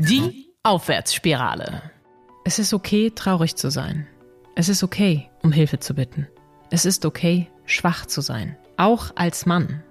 Die 0.00 0.50
Aufwärtsspirale. 0.62 1.82
Es 2.44 2.58
ist 2.58 2.74
okay, 2.74 3.12
traurig 3.14 3.56
zu 3.56 3.70
sein. 3.70 4.06
Es 4.56 4.68
ist 4.68 4.82
okay, 4.82 5.30
um 5.42 5.52
Hilfe 5.52 5.78
zu 5.78 5.94
bitten. 5.94 6.26
Es 6.70 6.84
ist 6.84 7.04
okay, 7.04 7.48
schwach 7.64 8.06
zu 8.06 8.20
sein. 8.20 8.56
Auch 8.76 9.12
als 9.14 9.46
Mann. 9.46 9.82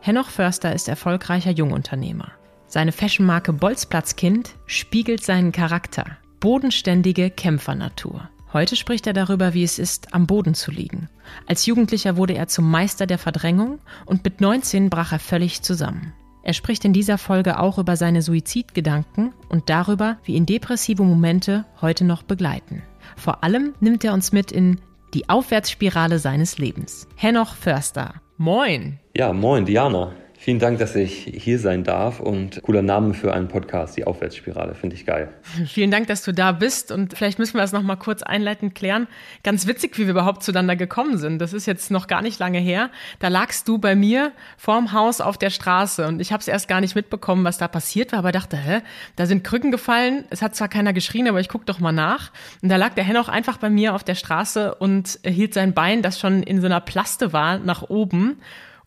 Henoch 0.00 0.28
Förster 0.28 0.74
ist 0.74 0.88
erfolgreicher 0.88 1.50
Jungunternehmer. 1.50 2.32
Seine 2.66 2.92
Fashionmarke 2.92 3.52
Bolzplatzkind 3.52 4.54
spiegelt 4.66 5.24
seinen 5.24 5.52
Charakter. 5.52 6.18
Bodenständige 6.40 7.30
Kämpfernatur. 7.30 8.28
Heute 8.52 8.76
spricht 8.76 9.06
er 9.06 9.12
darüber, 9.12 9.54
wie 9.54 9.64
es 9.64 9.78
ist, 9.78 10.14
am 10.14 10.26
Boden 10.26 10.54
zu 10.54 10.70
liegen. 10.70 11.08
Als 11.46 11.66
Jugendlicher 11.66 12.16
wurde 12.16 12.34
er 12.34 12.48
zum 12.48 12.70
Meister 12.70 13.06
der 13.06 13.18
Verdrängung 13.18 13.80
und 14.04 14.24
mit 14.24 14.40
19 14.40 14.90
brach 14.90 15.12
er 15.12 15.18
völlig 15.18 15.62
zusammen. 15.62 16.12
Er 16.48 16.54
spricht 16.54 16.86
in 16.86 16.94
dieser 16.94 17.18
Folge 17.18 17.58
auch 17.58 17.76
über 17.76 17.94
seine 17.94 18.22
Suizidgedanken 18.22 19.34
und 19.50 19.68
darüber, 19.68 20.16
wie 20.24 20.32
ihn 20.32 20.46
depressive 20.46 21.02
Momente 21.02 21.66
heute 21.82 22.06
noch 22.06 22.22
begleiten. 22.22 22.82
Vor 23.18 23.44
allem 23.44 23.74
nimmt 23.80 24.02
er 24.02 24.14
uns 24.14 24.32
mit 24.32 24.50
in 24.50 24.80
die 25.12 25.28
Aufwärtsspirale 25.28 26.18
seines 26.18 26.56
Lebens. 26.56 27.06
Henoch 27.16 27.54
Förster. 27.54 28.14
Moin. 28.38 28.98
Ja, 29.14 29.34
moin, 29.34 29.66
Diana. 29.66 30.12
Vielen 30.40 30.60
Dank, 30.60 30.78
dass 30.78 30.94
ich 30.94 31.32
hier 31.36 31.58
sein 31.58 31.82
darf 31.82 32.20
und 32.20 32.62
cooler 32.62 32.80
Name 32.80 33.12
für 33.12 33.34
einen 33.34 33.48
Podcast, 33.48 33.96
die 33.96 34.06
Aufwärtsspirale, 34.06 34.76
finde 34.76 34.94
ich 34.94 35.04
geil. 35.04 35.30
Vielen 35.66 35.90
Dank, 35.90 36.06
dass 36.06 36.22
du 36.22 36.32
da 36.32 36.52
bist 36.52 36.92
und 36.92 37.18
vielleicht 37.18 37.40
müssen 37.40 37.54
wir 37.54 37.60
das 37.60 37.72
nochmal 37.72 37.96
kurz 37.96 38.22
einleitend 38.22 38.76
klären. 38.76 39.08
Ganz 39.42 39.66
witzig, 39.66 39.98
wie 39.98 40.04
wir 40.04 40.12
überhaupt 40.12 40.44
zueinander 40.44 40.76
gekommen 40.76 41.18
sind. 41.18 41.40
Das 41.40 41.52
ist 41.52 41.66
jetzt 41.66 41.90
noch 41.90 42.06
gar 42.06 42.22
nicht 42.22 42.38
lange 42.38 42.60
her. 42.60 42.90
Da 43.18 43.26
lagst 43.26 43.66
du 43.66 43.78
bei 43.78 43.96
mir 43.96 44.30
vorm 44.56 44.92
Haus 44.92 45.20
auf 45.20 45.38
der 45.38 45.50
Straße 45.50 46.06
und 46.06 46.20
ich 46.20 46.30
habe 46.30 46.40
es 46.40 46.46
erst 46.46 46.68
gar 46.68 46.80
nicht 46.80 46.94
mitbekommen, 46.94 47.42
was 47.42 47.58
da 47.58 47.66
passiert 47.66 48.12
war, 48.12 48.20
aber 48.20 48.30
dachte, 48.30 48.56
hä, 48.56 48.82
da 49.16 49.26
sind 49.26 49.42
Krücken 49.42 49.72
gefallen. 49.72 50.24
Es 50.30 50.40
hat 50.40 50.54
zwar 50.54 50.68
keiner 50.68 50.92
geschrien, 50.92 51.26
aber 51.26 51.40
ich 51.40 51.48
guck 51.48 51.66
doch 51.66 51.80
mal 51.80 51.90
nach. 51.90 52.30
Und 52.62 52.68
da 52.68 52.76
lag 52.76 52.94
der 52.94 53.02
Henoch 53.02 53.28
einfach 53.28 53.56
bei 53.56 53.70
mir 53.70 53.92
auf 53.92 54.04
der 54.04 54.14
Straße 54.14 54.76
und 54.76 55.18
hielt 55.24 55.52
sein 55.52 55.74
Bein, 55.74 56.00
das 56.00 56.20
schon 56.20 56.44
in 56.44 56.60
so 56.60 56.66
einer 56.66 56.80
Plaste 56.80 57.32
war, 57.32 57.58
nach 57.58 57.82
oben 57.82 58.36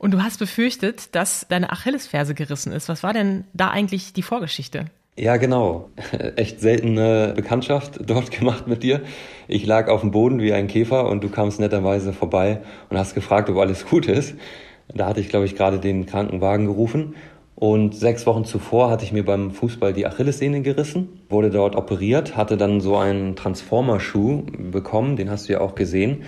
und 0.01 0.11
du 0.15 0.23
hast 0.23 0.39
befürchtet, 0.39 1.13
dass 1.15 1.45
deine 1.47 1.71
Achillesferse 1.71 2.33
gerissen 2.33 2.73
ist. 2.73 2.89
Was 2.89 3.03
war 3.03 3.13
denn 3.13 3.43
da 3.53 3.69
eigentlich 3.69 4.13
die 4.13 4.23
Vorgeschichte? 4.23 4.85
Ja, 5.15 5.37
genau. 5.37 5.91
Echt 6.37 6.59
seltene 6.59 7.33
Bekanntschaft 7.35 7.99
dort 8.07 8.31
gemacht 8.31 8.65
mit 8.65 8.81
dir. 8.81 9.01
Ich 9.47 9.63
lag 9.63 9.89
auf 9.89 10.01
dem 10.01 10.09
Boden 10.09 10.41
wie 10.41 10.53
ein 10.53 10.67
Käfer 10.67 11.07
und 11.07 11.23
du 11.23 11.29
kamst 11.29 11.59
netterweise 11.59 12.13
vorbei 12.13 12.61
und 12.89 12.97
hast 12.97 13.13
gefragt, 13.13 13.47
ob 13.51 13.57
alles 13.57 13.85
gut 13.85 14.07
ist. 14.07 14.33
Da 14.87 15.05
hatte 15.05 15.19
ich, 15.19 15.29
glaube 15.29 15.45
ich, 15.45 15.55
gerade 15.55 15.77
den 15.77 16.07
Krankenwagen 16.07 16.65
gerufen. 16.65 17.13
Und 17.53 17.93
sechs 17.95 18.25
Wochen 18.25 18.43
zuvor 18.43 18.89
hatte 18.89 19.05
ich 19.05 19.11
mir 19.11 19.23
beim 19.23 19.51
Fußball 19.51 19.93
die 19.93 20.07
Achillessehne 20.07 20.63
gerissen, 20.63 21.09
wurde 21.29 21.51
dort 21.51 21.75
operiert, 21.75 22.35
hatte 22.35 22.57
dann 22.57 22.81
so 22.81 22.97
einen 22.97 23.35
Transformerschuh 23.35 24.45
bekommen, 24.71 25.15
den 25.15 25.29
hast 25.29 25.47
du 25.47 25.53
ja 25.53 25.61
auch 25.61 25.75
gesehen 25.75 26.23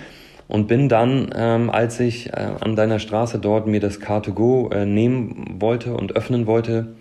und 0.48 0.68
bin 0.68 0.88
dann, 0.88 1.30
ähm, 1.34 1.70
als 1.70 2.00
ich 2.00 2.32
äh, 2.32 2.50
an 2.60 2.76
deiner 2.76 2.98
Straße 2.98 3.38
dort 3.38 3.66
mir 3.66 3.80
das 3.80 4.00
Car2Go 4.00 4.72
äh, 4.72 4.86
nehmen 4.86 5.56
wollte 5.60 5.94
und 5.94 6.16
öffnen 6.16 6.46
wollte, 6.46 6.94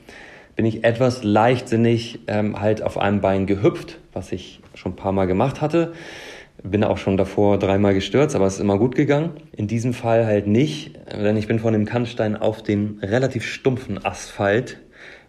bin 0.55 0.65
ich 0.65 0.83
etwas 0.83 1.23
leichtsinnig 1.23 2.19
ähm, 2.27 2.59
halt 2.59 2.83
auf 2.83 2.97
einem 2.97 3.21
Bein 3.21 3.47
gehüpft, 3.47 3.99
was 4.13 4.31
ich 4.31 4.61
schon 4.75 4.93
ein 4.93 4.95
paar 4.95 5.11
Mal 5.11 5.25
gemacht 5.25 5.61
hatte. 5.61 5.93
Bin 6.61 6.83
auch 6.83 6.97
schon 6.97 7.17
davor 7.17 7.57
dreimal 7.57 7.93
gestürzt, 7.93 8.35
aber 8.35 8.45
es 8.45 8.55
ist 8.55 8.59
immer 8.59 8.77
gut 8.77 8.95
gegangen. 8.95 9.31
In 9.51 9.67
diesem 9.67 9.93
Fall 9.93 10.25
halt 10.25 10.47
nicht, 10.47 10.95
denn 11.11 11.35
ich 11.35 11.47
bin 11.47 11.59
von 11.59 11.73
dem 11.73 11.85
Kannstein 11.85 12.37
auf 12.37 12.61
den 12.61 12.99
relativ 13.01 13.43
stumpfen 13.45 14.05
Asphalt 14.05 14.77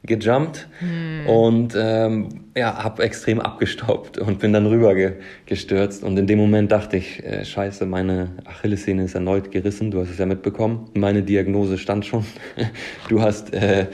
gejumpt 0.05 0.69
hm. 0.81 1.27
und 1.27 1.75
ähm, 1.77 2.29
ja, 2.57 2.83
habe 2.83 3.03
extrem 3.03 3.41
abgestaubt 3.41 4.19
und 4.19 4.39
bin 4.39 4.53
dann 4.53 4.67
rüber 4.67 4.95
ge 4.95 5.15
gestürzt. 5.47 6.05
Und 6.05 6.19
in 6.19 6.27
dem 6.27 6.39
Moment 6.39 6.71
dachte 6.71 6.97
ich, 6.97 7.25
äh, 7.25 7.45
scheiße, 7.45 7.87
meine 7.87 8.31
Achillessehne 8.45 9.05
ist 9.05 9.15
erneut 9.15 9.51
gerissen. 9.51 9.91
Du 9.91 10.01
hast 10.01 10.11
es 10.11 10.19
ja 10.19 10.27
mitbekommen. 10.27 10.91
Meine 10.95 11.23
Diagnose 11.23 11.79
stand 11.79 12.05
schon. 12.05 12.25
du 13.09 13.23
hast 13.23 13.53
äh, 13.55 13.87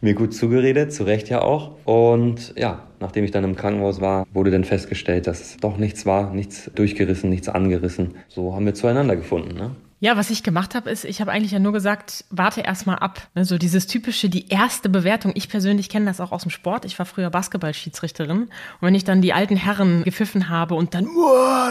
mir 0.00 0.14
gut 0.14 0.34
zugeredet, 0.34 0.92
zu 0.92 1.04
Recht 1.04 1.28
ja 1.28 1.42
auch. 1.42 1.72
Und 1.84 2.54
ja, 2.56 2.86
nachdem 3.00 3.24
ich 3.24 3.32
dann 3.32 3.44
im 3.44 3.56
Krankenhaus 3.56 4.00
war, 4.00 4.26
wurde 4.32 4.50
dann 4.50 4.64
festgestellt, 4.64 5.26
dass 5.26 5.40
es 5.40 5.56
doch 5.56 5.78
nichts 5.78 6.06
war, 6.06 6.32
nichts 6.32 6.70
durchgerissen, 6.74 7.28
nichts 7.28 7.48
angerissen. 7.48 8.14
So 8.28 8.54
haben 8.54 8.66
wir 8.66 8.74
zueinander 8.74 9.16
gefunden. 9.16 9.56
Ne? 9.56 9.70
Ja, 9.98 10.18
was 10.18 10.28
ich 10.28 10.42
gemacht 10.42 10.74
habe, 10.74 10.90
ist, 10.90 11.06
ich 11.06 11.22
habe 11.22 11.32
eigentlich 11.32 11.52
ja 11.52 11.58
nur 11.58 11.72
gesagt, 11.72 12.26
warte 12.28 12.60
erstmal 12.60 12.98
ab. 12.98 13.28
Ne, 13.34 13.46
so 13.46 13.56
dieses 13.56 13.86
typische, 13.86 14.28
die 14.28 14.48
erste 14.48 14.90
Bewertung. 14.90 15.32
Ich 15.34 15.48
persönlich 15.48 15.88
kenne 15.88 16.04
das 16.04 16.20
auch 16.20 16.32
aus 16.32 16.42
dem 16.42 16.50
Sport. 16.50 16.84
Ich 16.84 16.98
war 16.98 17.06
früher 17.06 17.30
Basketballschiedsrichterin. 17.30 18.42
Und 18.42 18.50
wenn 18.82 18.94
ich 18.94 19.04
dann 19.04 19.22
die 19.22 19.32
alten 19.32 19.56
Herren 19.56 20.04
gepfiffen 20.04 20.50
habe 20.50 20.74
und 20.74 20.94
dann, 20.94 21.08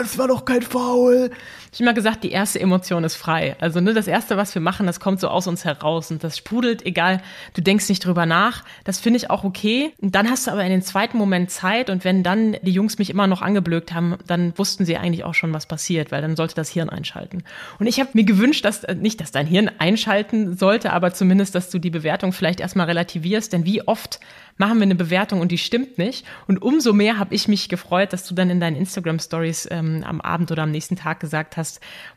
das 0.02 0.18
war 0.18 0.28
doch 0.28 0.44
kein 0.44 0.64
Foul. 0.64 1.30
Ich 1.75 1.81
immer 1.81 1.94
gesagt, 1.94 2.24
die 2.24 2.31
erste 2.31 2.58
Emotion 2.58 3.03
ist 3.03 3.18
frei. 3.18 3.58
Also 3.59 3.81
ne, 3.81 3.94
das 3.94 4.08
erste, 4.08 4.38
was 4.38 4.56
wir 4.56 4.62
machen, 4.62 4.88
das 4.88 5.02
kommt 5.02 5.19
so 5.19 5.28
aus 5.28 5.46
uns 5.46 5.66
heraus 5.66 6.09
und 6.09 6.24
das 6.24 6.38
sprudelt, 6.38 6.86
egal, 6.86 7.22
du 7.53 7.62
denkst 7.62 7.90
nicht 7.90 8.06
drüber 8.06 8.25
nach. 8.25 8.63
Das 8.86 9.02
finde 9.02 9.18
ich 9.18 9.30
auch 9.30 9.44
okay. 9.44 9.91
Und 10.00 10.16
dann 10.16 10.30
hast 10.30 10.47
du 10.47 10.52
aber 10.52 10.64
in 10.64 10.69
den 10.69 10.84
zweiten 10.84 11.18
Moment 11.18 11.52
Zeit 11.52 11.90
und 11.90 12.06
wenn 12.06 12.24
dann 12.24 12.56
die 12.62 12.72
Jungs 12.72 12.97
mich 12.97 13.09
immer 13.09 13.28
noch 13.28 13.41
angeblökt 13.41 13.94
haben, 13.94 14.16
dann 14.25 14.58
wussten 14.58 14.85
sie 14.85 14.96
eigentlich 14.96 15.25
auch 15.25 15.34
schon, 15.34 15.52
was 15.52 15.66
passiert, 15.66 16.14
weil 16.14 16.22
dann 16.22 16.38
sollte 16.38 16.56
das 16.56 16.69
Hirn 16.69 16.90
einschalten. 16.90 17.44
Und 17.78 17.88
ich 17.88 18.00
habe 18.00 18.12
mir 18.14 18.24
gewünscht, 18.24 18.64
dass 18.64 18.85
äh, 18.85 18.96
nicht, 18.96 19.19
dass 19.19 19.34
dein 19.34 19.46
Hirn 19.46 19.69
einschalten 19.78 20.56
sollte, 20.56 20.94
aber 20.94 21.14
zumindest, 21.14 21.56
dass 21.56 21.69
du 21.69 21.80
die 21.80 21.90
Bewertung 21.90 22.31
vielleicht 22.31 22.62
erstmal 22.62 22.85
relativierst. 22.85 23.52
Denn 23.52 23.66
wie 23.66 23.85
oft 23.85 24.22
machen 24.58 24.78
wir 24.78 24.84
eine 24.84 24.96
Bewertung 24.96 25.41
und 25.41 25.52
die 25.52 25.58
stimmt 25.58 25.97
nicht? 25.97 26.25
Und 26.47 26.62
umso 26.62 26.94
mehr 26.94 27.19
habe 27.19 27.35
ich 27.35 27.50
mich 27.50 27.68
gefreut, 27.68 28.14
dass 28.14 28.25
du 28.25 28.34
dann 28.34 28.50
in 28.50 28.62
deinen 28.62 28.78
Instagram 28.78 29.19
Stories 29.19 29.68
ähm, 29.69 30.06
am 30.08 30.22
Abend 30.22 30.53
oder 30.53 30.64
am 30.64 30.72
nächsten 30.72 30.96
Tag 30.96 31.19
gesagt 31.19 31.58
hast, 31.58 31.65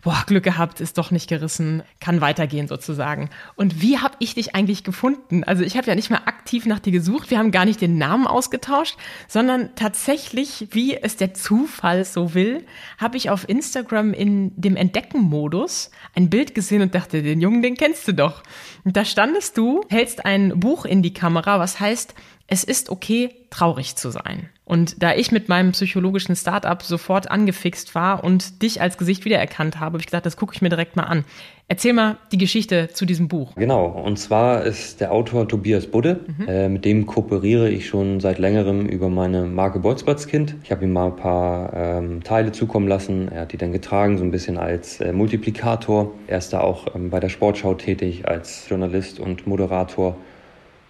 boah, 0.02 0.24
Glück 0.26 0.44
gehabt, 0.44 0.80
ist 0.80 0.98
doch 0.98 1.10
nicht 1.10 1.28
gerissen, 1.28 1.82
kann 2.00 2.20
weitergehen 2.20 2.68
sozusagen. 2.68 3.30
Und 3.56 3.80
wie 3.82 3.98
habe 3.98 4.14
ich 4.18 4.34
dich 4.34 4.54
eigentlich 4.54 4.84
gefunden? 4.84 5.44
Also 5.44 5.62
ich 5.62 5.76
habe 5.76 5.86
ja 5.86 5.94
nicht 5.94 6.10
mehr 6.10 6.28
aktiv 6.28 6.66
nach 6.66 6.78
dir 6.78 6.92
gesucht, 6.92 7.30
wir 7.30 7.38
haben 7.38 7.50
gar 7.50 7.64
nicht 7.64 7.80
den 7.80 7.98
Namen 7.98 8.26
ausgetauscht, 8.26 8.96
sondern 9.26 9.74
tatsächlich, 9.74 10.68
wie 10.70 10.96
es 10.96 11.16
der 11.16 11.34
Zufall 11.34 12.04
so 12.04 12.34
will, 12.34 12.64
habe 12.98 13.16
ich 13.16 13.30
auf 13.30 13.48
Instagram 13.48 14.12
in 14.12 14.52
dem 14.60 14.76
Entdecken-Modus 14.76 15.90
ein 16.14 16.30
Bild 16.30 16.54
gesehen 16.54 16.82
und 16.82 16.94
dachte, 16.94 17.22
den 17.22 17.40
Jungen, 17.40 17.62
den 17.62 17.76
kennst 17.76 18.06
du 18.08 18.12
doch. 18.12 18.42
Und 18.84 18.96
da 18.96 19.04
standest 19.04 19.56
du, 19.58 19.82
hältst 19.88 20.24
ein 20.24 20.60
Buch 20.60 20.84
in 20.84 21.02
die 21.02 21.12
Kamera, 21.12 21.58
was 21.58 21.80
heißt, 21.80 22.14
es 22.50 22.64
ist 22.64 22.88
okay, 22.88 23.30
traurig 23.50 23.96
zu 23.96 24.10
sein. 24.10 24.48
Und 24.64 25.02
da 25.02 25.14
ich 25.14 25.32
mit 25.32 25.48
meinem 25.48 25.72
psychologischen 25.72 26.34
Startup 26.34 26.82
sofort 26.82 27.30
angefixt 27.30 27.94
war 27.94 28.24
und 28.24 28.62
dich 28.62 28.80
als 28.80 28.98
Gesicht 28.98 29.24
wiedererkannt 29.24 29.76
habe, 29.76 29.84
habe 29.94 29.98
ich 29.98 30.06
gesagt, 30.06 30.26
das 30.26 30.36
gucke 30.36 30.54
ich 30.54 30.62
mir 30.62 30.68
direkt 30.70 30.96
mal 30.96 31.04
an. 31.04 31.24
Erzähl 31.68 31.92
mal 31.92 32.16
die 32.32 32.38
Geschichte 32.38 32.88
zu 32.92 33.04
diesem 33.04 33.28
Buch. 33.28 33.54
Genau, 33.56 33.86
und 33.86 34.18
zwar 34.18 34.64
ist 34.64 35.00
der 35.00 35.12
Autor 35.12 35.46
Tobias 35.46 35.86
Budde. 35.86 36.20
Mhm. 36.26 36.48
Äh, 36.48 36.68
mit 36.70 36.84
dem 36.86 37.06
kooperiere 37.06 37.68
ich 37.70 37.86
schon 37.86 38.20
seit 38.20 38.38
längerem 38.38 38.86
über 38.86 39.10
meine 39.10 39.44
Marke 39.44 39.78
Bolzplatzkind. 39.78 40.56
Ich 40.62 40.70
habe 40.70 40.84
ihm 40.84 40.92
mal 40.92 41.06
ein 41.06 41.16
paar 41.16 41.72
ähm, 41.74 42.22
Teile 42.22 42.52
zukommen 42.52 42.88
lassen. 42.88 43.28
Er 43.30 43.42
hat 43.42 43.52
die 43.52 43.58
dann 43.58 43.72
getragen, 43.72 44.16
so 44.16 44.24
ein 44.24 44.30
bisschen 44.30 44.56
als 44.56 45.00
äh, 45.00 45.12
Multiplikator. 45.12 46.12
Er 46.26 46.38
ist 46.38 46.54
da 46.54 46.60
auch 46.60 46.94
ähm, 46.94 47.10
bei 47.10 47.20
der 47.20 47.28
Sportschau 47.28 47.74
tätig 47.74 48.26
als 48.26 48.66
Journalist 48.68 49.20
und 49.20 49.46
Moderator. 49.46 50.16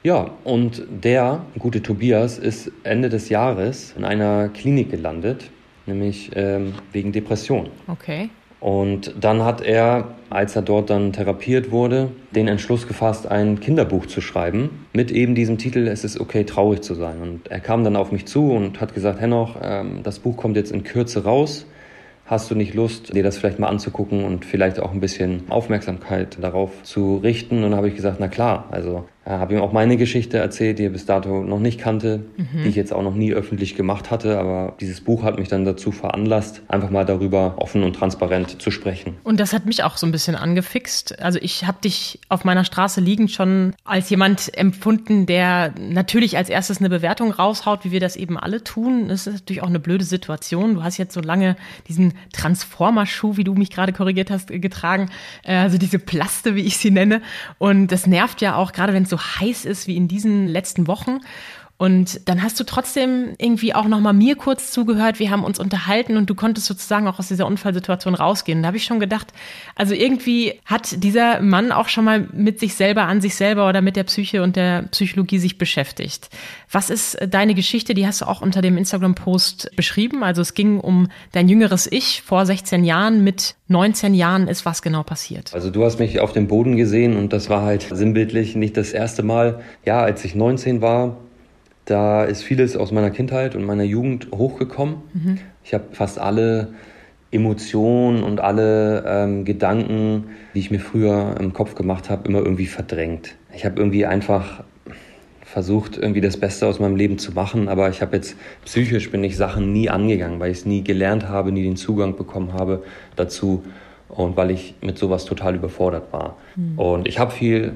Ja, 0.05 0.31
und 0.45 0.83
der 0.89 1.45
gute 1.59 1.83
Tobias 1.83 2.39
ist 2.39 2.71
Ende 2.85 3.09
des 3.09 3.29
Jahres 3.29 3.95
in 3.97 4.05
einer 4.05 4.49
Klinik 4.49 4.91
gelandet, 4.91 5.51
nämlich 5.87 6.31
ähm, 6.37 6.75
wegen 6.93 7.13
Depression. 7.13 7.69
Okay. 7.89 8.31
Und 8.61 9.15
dann 9.21 9.45
hat 9.45 9.61
er, 9.61 10.15
als 10.31 10.57
er 10.57 10.63
dort 10.63 10.91
dann 10.91 11.13
therapiert 11.13 11.71
wurde, 11.71 12.11
den 12.33 12.49
Entschluss 12.49 12.89
gefasst, 12.89 13.27
ein 13.29 13.61
Kinderbuch 13.61 14.07
zu 14.07 14.21
schreiben 14.21 14.87
mit 14.93 15.13
eben 15.13 15.35
diesem 15.35 15.59
Titel 15.59 15.87
Es 15.87 16.05
ist 16.05 16.19
okay, 16.19 16.45
traurig 16.45 16.83
zu 16.83 16.95
sein. 16.95 17.21
Und 17.21 17.49
er 17.51 17.61
kam 17.61 17.85
dann 17.85 17.95
auf 17.97 18.11
mich 18.11 18.27
zu 18.27 18.51
und 18.53 18.81
hat 18.81 18.95
gesagt, 18.95 19.21
Henoch, 19.21 19.57
ähm, 19.63 20.01
das 20.03 20.19
Buch 20.19 20.37
kommt 20.37 20.57
jetzt 20.57 20.73
in 20.73 20.83
Kürze 20.83 21.25
raus. 21.25 21.67
Hast 22.27 22.51
du 22.51 22.55
nicht 22.55 22.75
Lust, 22.75 23.15
dir 23.15 23.23
das 23.23 23.39
vielleicht 23.39 23.59
mal 23.59 23.69
anzugucken 23.69 24.25
und 24.25 24.45
vielleicht 24.45 24.81
auch 24.81 24.93
ein 24.93 25.01
bisschen 25.01 25.45
Aufmerksamkeit 25.49 26.37
darauf 26.41 26.83
zu 26.83 27.17
richten? 27.17 27.57
Und 27.57 27.71
dann 27.71 27.77
habe 27.77 27.89
ich 27.89 27.95
gesagt, 27.95 28.19
na 28.21 28.29
klar, 28.29 28.67
also 28.71 29.09
äh, 29.29 29.33
habe 29.33 29.55
ihm 29.55 29.61
auch 29.61 29.73
meine 29.73 29.97
Geschichte 29.99 30.39
erzählt, 30.39 30.79
die 30.79 30.85
er 30.85 30.91
bis 30.91 31.05
dato 31.05 31.43
noch 31.43 31.61
nicht 31.61 31.79
kannte, 31.79 32.25
mhm. 32.37 32.63
die 32.63 32.69
ich 32.71 32.77
jetzt 32.77 32.95
auch 32.95 33.03
noch 33.03 33.15
nie 33.15 33.35
öffentlich 33.35 33.77
gemacht 33.77 34.11
hatte. 34.11 34.39
Aber 34.39 34.75
dieses 34.81 35.03
Buch 35.03 35.23
hat 35.23 35.39
mich 35.39 35.49
dann 35.49 35.67
dazu 35.67 35.93
veranlasst, 35.93 36.63
einfach 36.69 36.89
mal 36.89 37.05
darüber 37.05 37.55
offen 37.59 37.83
und 37.83 37.95
transparent 37.95 38.63
zu 38.63 38.71
sprechen. 38.71 39.19
Und 39.25 39.39
das 39.39 39.53
hat 39.53 39.67
mich 39.67 39.85
auch 39.85 39.99
so 39.99 40.07
ein 40.07 40.13
bisschen 40.13 40.35
angefixt. 40.35 41.21
Also 41.21 41.39
ich 41.43 41.67
habe 41.67 41.79
dich 41.85 42.21
auf 42.31 42.45
meiner 42.45 42.65
Straße 42.65 43.03
liegend 43.03 43.31
schon 43.31 43.75
als 43.85 44.09
jemand 44.09 44.57
empfunden, 44.57 45.27
der 45.27 45.75
natürlich 45.79 46.39
als 46.39 46.49
erstes 46.49 46.79
eine 46.79 46.89
Bewertung 46.89 47.31
raushaut, 47.31 47.85
wie 47.85 47.91
wir 47.91 48.01
das 48.01 48.17
eben 48.17 48.39
alle 48.39 48.65
tun. 48.65 49.09
Das 49.09 49.27
ist 49.27 49.35
natürlich 49.35 49.63
auch 49.63 49.69
eine 49.69 49.81
blöde 49.81 50.05
Situation. 50.05 50.75
Du 50.75 50.83
hast 50.83 50.97
jetzt 50.97 51.13
so 51.13 51.21
lange 51.21 51.57
diesen 51.87 52.15
Transformer-Schuh, 52.33 53.37
wie 53.37 53.45
du 53.45 53.53
mich 53.53 53.71
gerade 53.71 53.93
korrigiert 53.93 54.31
hast, 54.31 54.49
getragen. 54.49 55.11
Äh, 55.43 55.57
also 55.57 55.77
diese 55.77 55.99
Plaste, 55.99 56.55
wie 56.55 56.63
ich 56.63 56.79
sie 56.79 56.91
nenne. 56.91 57.21
Und 57.59 57.89
das 57.89 58.07
nervt 58.07 58.41
ja 58.41 58.57
auch, 58.57 58.73
gerade 58.73 58.95
wenn 58.95 59.03
es 59.03 59.11
so 59.11 59.18
heiß 59.19 59.65
ist 59.65 59.87
wie 59.87 59.97
in 59.97 60.09
diesen 60.09 60.47
letzten 60.47 60.87
Wochen. 60.87 61.21
Und 61.79 62.29
dann 62.29 62.43
hast 62.43 62.59
du 62.59 62.65
trotzdem 62.65 63.37
irgendwie 63.39 63.73
auch 63.73 63.87
nochmal 63.87 64.13
mir 64.13 64.35
kurz 64.35 64.73
zugehört. 64.73 65.21
Wir 65.21 65.31
haben 65.31 65.45
uns 65.45 65.61
unterhalten 65.61 66.17
und 66.17 66.29
du 66.29 66.35
konntest 66.35 66.67
sozusagen 66.67 67.07
auch 67.07 67.21
aus 67.21 67.29
dieser 67.29 67.47
Unfallsituation 67.47 68.17
rausgehen. 68.17 68.63
Da 68.63 68.67
habe 68.67 68.77
ich 68.77 68.85
schon 68.85 68.99
gedacht, 68.99 69.29
also 69.77 69.95
irgendwie 69.95 70.55
hat 70.65 71.05
dieser 71.05 71.41
Mann 71.41 71.71
auch 71.71 71.89
schon 71.89 72.05
mal 72.05 72.27
mit 72.33 72.59
sich 72.59 72.75
selber, 72.75 73.05
an 73.05 73.21
sich 73.21 73.37
selber 73.37 73.69
oder 73.69 73.81
mit 73.81 73.95
der 73.95 74.03
Psyche 74.03 74.43
und 74.43 74.57
der 74.57 74.83
Psychologie 74.91 75.39
sich 75.39 75.57
beschäftigt. 75.57 76.31
Was 76.69 76.91
ist 76.91 77.17
deine 77.31 77.55
Geschichte? 77.55 77.95
Die 77.95 78.09
hast 78.09 78.23
du 78.23 78.25
auch 78.25 78.43
unter 78.43 78.61
dem 78.61 78.77
Instagram-Post 78.77 79.71
beschrieben. 79.77 80.25
Also 80.25 80.43
es 80.43 80.55
ging 80.55 80.81
um 80.81 81.07
dein 81.31 81.49
jüngeres 81.49 81.87
Ich 81.91 82.23
vor 82.23 82.45
16 82.45 82.83
Jahren. 82.83 83.23
Mit 83.23 83.55
19 83.69 84.15
Jahren 84.15 84.49
ist 84.49 84.67
was 84.67 84.83
genau 84.83 85.05
passiert? 85.05 85.55
Also 85.55 85.71
du 85.71 85.85
hast 85.85 86.01
mich 86.01 86.19
auf 86.19 86.33
dem 86.33 86.49
Boden 86.49 86.77
gesehen 86.77 87.17
und 87.17 87.33
das 87.33 87.49
war 87.49 87.63
halt 87.63 87.87
sinnbildlich 87.89 88.57
nicht 88.57 88.77
das 88.77 88.93
erste 88.93 89.23
Mal. 89.23 89.61
Ja, 89.85 90.01
als 90.01 90.25
ich 90.25 90.35
19 90.35 90.83
war, 90.83 91.19
da 91.89 92.25
ist 92.25 92.43
vieles 92.43 92.77
aus 92.77 92.93
meiner 92.93 93.11
Kindheit 93.11 93.57
und 93.57 93.65
meiner 93.65 93.83
Jugend 93.83 94.29
hochgekommen. 94.31 94.97
Mhm. 95.15 95.39
Ich 95.65 95.73
habe 95.73 95.85
fast 95.93 96.19
alle 96.19 96.75
Emotionen 97.31 98.23
und 98.23 98.41
alle 98.41 99.05
ähm, 99.07 99.47
Gedanken, 99.47 100.25
die 100.55 100.61
ich 100.61 100.71
mir 100.71 100.81
früher 100.81 101.37
im 101.41 101.55
Kopf 101.55 101.75
gemacht 101.75 102.11
habe, 102.11 102.29
immer 102.29 102.41
irgendwie 102.41 102.67
verdrängt. 102.67 103.37
Ich 103.55 103.65
habe 103.65 103.81
irgendwie 103.81 104.05
einfach 104.05 104.65
versucht, 105.43 105.97
irgendwie 105.97 106.21
das 106.21 106.37
Beste 106.37 106.67
aus 106.67 106.79
meinem 106.79 106.97
Leben 106.97 107.17
zu 107.17 107.33
machen, 107.33 107.69
aber 107.69 107.89
ich 107.89 108.03
habe 108.03 108.17
jetzt 108.17 108.37
psychisch 108.67 109.11
bin 109.11 109.25
ich 109.25 109.39
Sachen 109.39 109.73
nie 109.73 109.89
angegangen, 109.89 110.41
weil 110.41 110.51
ich 110.51 110.59
es 110.59 110.67
nie 110.67 110.85
gelernt 110.85 111.27
habe, 111.27 111.53
nie 111.53 111.63
den 111.63 111.77
Zugang 111.77 112.17
bekommen 112.17 112.53
habe 112.53 112.83
dazu 113.17 113.65
und 114.11 114.37
weil 114.37 114.51
ich 114.51 114.75
mit 114.83 114.99
sowas 114.99 115.25
total 115.25 115.55
überfordert 115.55 116.13
war. 116.13 116.37
Mhm. 116.55 116.79
Und 116.79 117.09
ich 117.09 117.19
habe 117.19 117.31
viel 117.31 117.73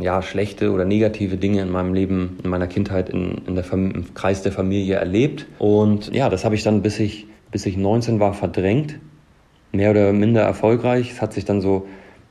ja, 0.00 0.22
schlechte 0.22 0.70
oder 0.70 0.84
negative 0.84 1.36
Dinge 1.36 1.62
in 1.62 1.70
meinem 1.70 1.94
Leben, 1.94 2.38
in 2.44 2.50
meiner 2.50 2.68
Kindheit, 2.68 3.10
in, 3.10 3.42
in 3.46 3.54
der 3.54 3.64
im 3.72 4.14
Kreis 4.14 4.42
der 4.42 4.52
Familie 4.52 4.96
erlebt. 4.96 5.46
Und 5.58 6.14
ja, 6.14 6.28
das 6.28 6.44
habe 6.44 6.54
ich 6.54 6.62
dann, 6.62 6.82
bis 6.82 7.00
ich, 7.00 7.26
bis 7.50 7.66
ich 7.66 7.76
19 7.76 8.20
war, 8.20 8.34
verdrängt. 8.34 8.98
Mehr 9.72 9.90
oder 9.90 10.12
minder 10.12 10.42
erfolgreich. 10.42 11.10
Es 11.10 11.22
hat 11.22 11.32
sich 11.32 11.44
dann 11.44 11.60
so 11.60 11.86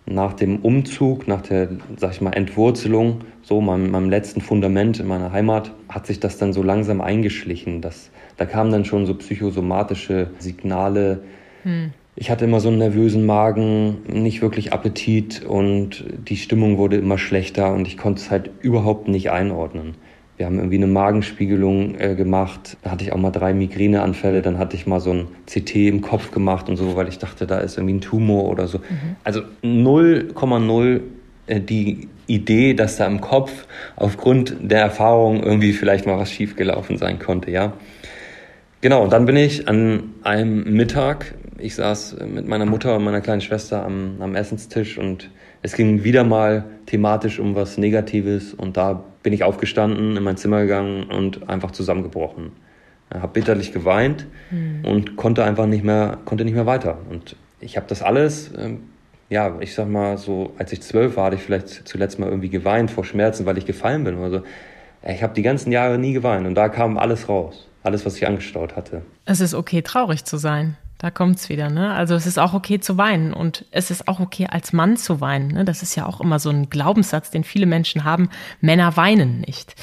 nach 0.05 0.33
dem 0.33 0.59
Umzug, 0.59 1.27
nach 1.27 1.41
der, 1.41 1.69
sag 1.97 2.11
ich 2.11 2.21
mal, 2.21 2.33
Entwurzelung, 2.33 3.21
so 3.41 3.61
meinem, 3.61 3.91
meinem 3.91 4.09
letzten 4.09 4.41
Fundament 4.41 4.99
in 4.99 5.07
meiner 5.07 5.31
Heimat, 5.31 5.71
hat 5.89 6.07
sich 6.07 6.19
das 6.19 6.37
dann 6.37 6.53
so 6.53 6.63
langsam 6.63 7.01
eingeschlichen. 7.01 7.81
Das, 7.81 8.09
da 8.37 8.45
kamen 8.45 8.71
dann 8.71 8.85
schon 8.85 9.05
so 9.05 9.15
psychosomatische 9.15 10.29
Signale, 10.39 11.21
hm. 11.63 11.93
Ich 12.15 12.29
hatte 12.29 12.45
immer 12.45 12.59
so 12.59 12.69
einen 12.69 12.77
nervösen 12.77 13.25
Magen, 13.25 13.99
nicht 14.07 14.41
wirklich 14.41 14.73
Appetit 14.73 15.43
und 15.45 16.03
die 16.27 16.35
Stimmung 16.35 16.77
wurde 16.77 16.97
immer 16.97 17.17
schlechter 17.17 17.73
und 17.73 17.87
ich 17.87 17.97
konnte 17.97 18.21
es 18.21 18.29
halt 18.29 18.49
überhaupt 18.61 19.07
nicht 19.07 19.31
einordnen. 19.31 19.95
Wir 20.41 20.47
haben 20.47 20.57
irgendwie 20.57 20.77
eine 20.77 20.87
Magenspiegelung 20.87 21.99
äh, 21.99 22.15
gemacht. 22.15 22.75
Da 22.81 22.89
hatte 22.91 23.03
ich 23.03 23.13
auch 23.13 23.17
mal 23.17 23.29
drei 23.29 23.53
Migräneanfälle. 23.53 24.41
Dann 24.41 24.57
hatte 24.57 24.75
ich 24.75 24.87
mal 24.87 24.99
so 24.99 25.11
ein 25.11 25.27
CT 25.45 25.75
im 25.75 26.01
Kopf 26.01 26.31
gemacht 26.31 26.67
und 26.67 26.77
so, 26.77 26.95
weil 26.95 27.07
ich 27.09 27.19
dachte, 27.19 27.45
da 27.45 27.59
ist 27.59 27.77
irgendwie 27.77 27.93
ein 27.93 28.01
Tumor 28.01 28.45
oder 28.45 28.67
so. 28.67 28.79
Mhm. 28.79 29.17
Also 29.23 29.41
0,0 29.63 31.01
äh, 31.45 31.59
die 31.59 32.07
Idee, 32.25 32.73
dass 32.73 32.97
da 32.97 33.05
im 33.05 33.21
Kopf 33.21 33.67
aufgrund 33.95 34.55
der 34.61 34.81
Erfahrung 34.81 35.43
irgendwie 35.43 35.73
vielleicht 35.73 36.07
mal 36.07 36.17
was 36.17 36.31
schiefgelaufen 36.31 36.97
sein 36.97 37.19
konnte, 37.19 37.51
ja. 37.51 37.73
Genau, 38.81 39.03
und 39.03 39.13
dann 39.13 39.25
bin 39.27 39.35
ich 39.35 39.67
an 39.67 40.13
einem 40.23 40.73
Mittag 40.73 41.35
ich 41.61 41.75
saß 41.75 42.17
mit 42.27 42.47
meiner 42.47 42.65
Mutter 42.65 42.95
und 42.95 43.03
meiner 43.03 43.21
kleinen 43.21 43.41
Schwester 43.41 43.83
am, 43.83 44.17
am 44.19 44.35
Essenstisch 44.35 44.97
und 44.97 45.29
es 45.61 45.73
ging 45.73 46.03
wieder 46.03 46.23
mal 46.23 46.65
thematisch 46.87 47.39
um 47.39 47.55
was 47.55 47.77
Negatives 47.77 48.53
und 48.53 48.77
da 48.77 49.03
bin 49.23 49.33
ich 49.33 49.43
aufgestanden, 49.43 50.17
in 50.17 50.23
mein 50.23 50.37
Zimmer 50.37 50.61
gegangen 50.61 51.03
und 51.03 51.49
einfach 51.49 51.71
zusammengebrochen. 51.71 52.51
Habe 53.13 53.33
bitterlich 53.33 53.73
geweint 53.73 54.25
mhm. 54.49 54.85
und 54.85 55.15
konnte 55.17 55.43
einfach 55.43 55.65
nicht 55.65 55.83
mehr, 55.83 56.17
konnte 56.25 56.45
nicht 56.45 56.53
mehr 56.53 56.65
weiter. 56.65 56.97
Und 57.09 57.35
ich 57.59 57.75
habe 57.75 57.85
das 57.87 58.01
alles, 58.01 58.51
ähm, 58.57 58.83
ja, 59.29 59.57
ich 59.59 59.73
sag 59.75 59.89
mal 59.89 60.17
so, 60.17 60.53
als 60.57 60.71
ich 60.71 60.81
zwölf 60.81 61.17
war, 61.17 61.25
hatte 61.25 61.35
ich 61.35 61.43
vielleicht 61.43 61.87
zuletzt 61.87 62.19
mal 62.19 62.29
irgendwie 62.29 62.49
geweint 62.49 62.89
vor 62.89 63.03
Schmerzen, 63.03 63.45
weil 63.45 63.57
ich 63.57 63.65
gefallen 63.65 64.05
bin. 64.05 64.17
Also 64.17 64.43
ich 65.05 65.23
habe 65.23 65.33
die 65.33 65.41
ganzen 65.41 65.71
Jahre 65.71 65.97
nie 65.97 66.13
geweint 66.13 66.47
und 66.47 66.55
da 66.55 66.69
kam 66.69 66.97
alles 66.97 67.27
raus, 67.27 67.67
alles, 67.83 68.05
was 68.05 68.15
ich 68.15 68.25
angestaut 68.25 68.75
hatte. 68.75 69.01
Es 69.25 69.41
ist 69.41 69.53
okay, 69.53 69.81
traurig 69.81 70.23
zu 70.23 70.37
sein. 70.37 70.77
Da 71.01 71.09
kommt's 71.09 71.49
wieder, 71.49 71.71
ne? 71.71 71.95
Also 71.95 72.13
es 72.13 72.27
ist 72.27 72.37
auch 72.37 72.53
okay 72.53 72.79
zu 72.79 72.95
weinen 72.95 73.33
und 73.33 73.65
es 73.71 73.89
ist 73.89 74.07
auch 74.07 74.19
okay 74.19 74.45
als 74.47 74.71
Mann 74.71 74.97
zu 74.97 75.19
weinen. 75.19 75.47
Ne? 75.47 75.65
Das 75.65 75.81
ist 75.81 75.95
ja 75.95 76.05
auch 76.05 76.21
immer 76.21 76.37
so 76.37 76.51
ein 76.51 76.69
Glaubenssatz, 76.69 77.31
den 77.31 77.43
viele 77.43 77.65
Menschen 77.65 78.03
haben. 78.03 78.29
Männer 78.59 78.95
weinen 78.97 79.39
nicht. 79.39 79.73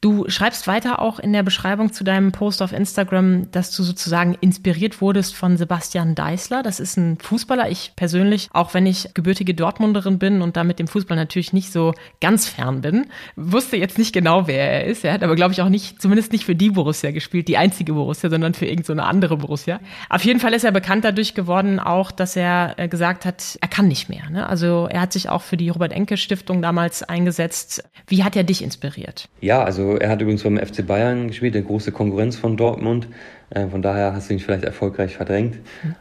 Du 0.00 0.28
schreibst 0.28 0.68
weiter 0.68 1.02
auch 1.02 1.18
in 1.18 1.32
der 1.32 1.42
Beschreibung 1.42 1.92
zu 1.92 2.04
deinem 2.04 2.30
Post 2.30 2.62
auf 2.62 2.72
Instagram, 2.72 3.50
dass 3.50 3.74
du 3.74 3.82
sozusagen 3.82 4.36
inspiriert 4.40 5.00
wurdest 5.00 5.34
von 5.34 5.56
Sebastian 5.56 6.14
Deißler. 6.14 6.62
Das 6.62 6.78
ist 6.78 6.96
ein 6.96 7.18
Fußballer. 7.20 7.68
Ich 7.68 7.94
persönlich, 7.96 8.48
auch 8.52 8.74
wenn 8.74 8.86
ich 8.86 9.10
gebürtige 9.14 9.54
Dortmunderin 9.54 10.20
bin 10.20 10.40
und 10.40 10.56
da 10.56 10.62
mit 10.62 10.78
dem 10.78 10.86
Fußball 10.86 11.16
natürlich 11.16 11.52
nicht 11.52 11.72
so 11.72 11.94
ganz 12.20 12.46
fern 12.46 12.80
bin, 12.80 13.06
wusste 13.34 13.76
jetzt 13.76 13.98
nicht 13.98 14.12
genau, 14.12 14.46
wer 14.46 14.70
er 14.70 14.84
ist. 14.84 15.04
Er 15.04 15.12
hat 15.12 15.24
aber, 15.24 15.34
glaube 15.34 15.52
ich, 15.52 15.62
auch 15.62 15.68
nicht, 15.68 16.00
zumindest 16.00 16.30
nicht 16.30 16.44
für 16.44 16.54
die 16.54 16.70
Borussia 16.70 17.10
gespielt, 17.10 17.48
die 17.48 17.56
einzige 17.56 17.92
Borussia, 17.92 18.30
sondern 18.30 18.54
für 18.54 18.66
irgendeine 18.66 19.02
so 19.02 19.08
andere 19.08 19.36
Borussia. 19.36 19.80
Auf 20.08 20.24
jeden 20.24 20.38
Fall 20.38 20.54
ist 20.54 20.62
er 20.62 20.70
bekannt 20.70 21.04
dadurch 21.04 21.34
geworden, 21.34 21.80
auch, 21.80 22.12
dass 22.12 22.36
er 22.36 22.74
äh, 22.76 22.86
gesagt 22.86 23.24
hat, 23.24 23.58
er 23.60 23.68
kann 23.68 23.88
nicht 23.88 24.08
mehr. 24.08 24.30
Ne? 24.30 24.48
Also 24.48 24.86
er 24.88 25.00
hat 25.00 25.12
sich 25.12 25.28
auch 25.28 25.42
für 25.42 25.56
die 25.56 25.70
Robert-Enke-Stiftung 25.70 26.62
damals 26.62 27.02
eingesetzt. 27.02 27.82
Wie 28.06 28.22
hat 28.22 28.36
er 28.36 28.44
dich 28.44 28.62
inspiriert? 28.62 29.28
Ja, 29.40 29.64
also 29.64 29.87
er 29.96 30.10
hat 30.10 30.20
übrigens 30.20 30.42
beim 30.42 30.58
FC 30.58 30.86
Bayern 30.86 31.28
gespielt, 31.28 31.54
eine 31.54 31.64
große 31.64 31.92
Konkurrenz 31.92 32.36
von 32.36 32.56
Dortmund. 32.56 33.08
Äh, 33.50 33.66
von 33.68 33.82
daher 33.82 34.14
hast 34.14 34.28
du 34.28 34.34
ihn 34.34 34.40
vielleicht 34.40 34.64
erfolgreich 34.64 35.16
verdrängt. 35.16 35.58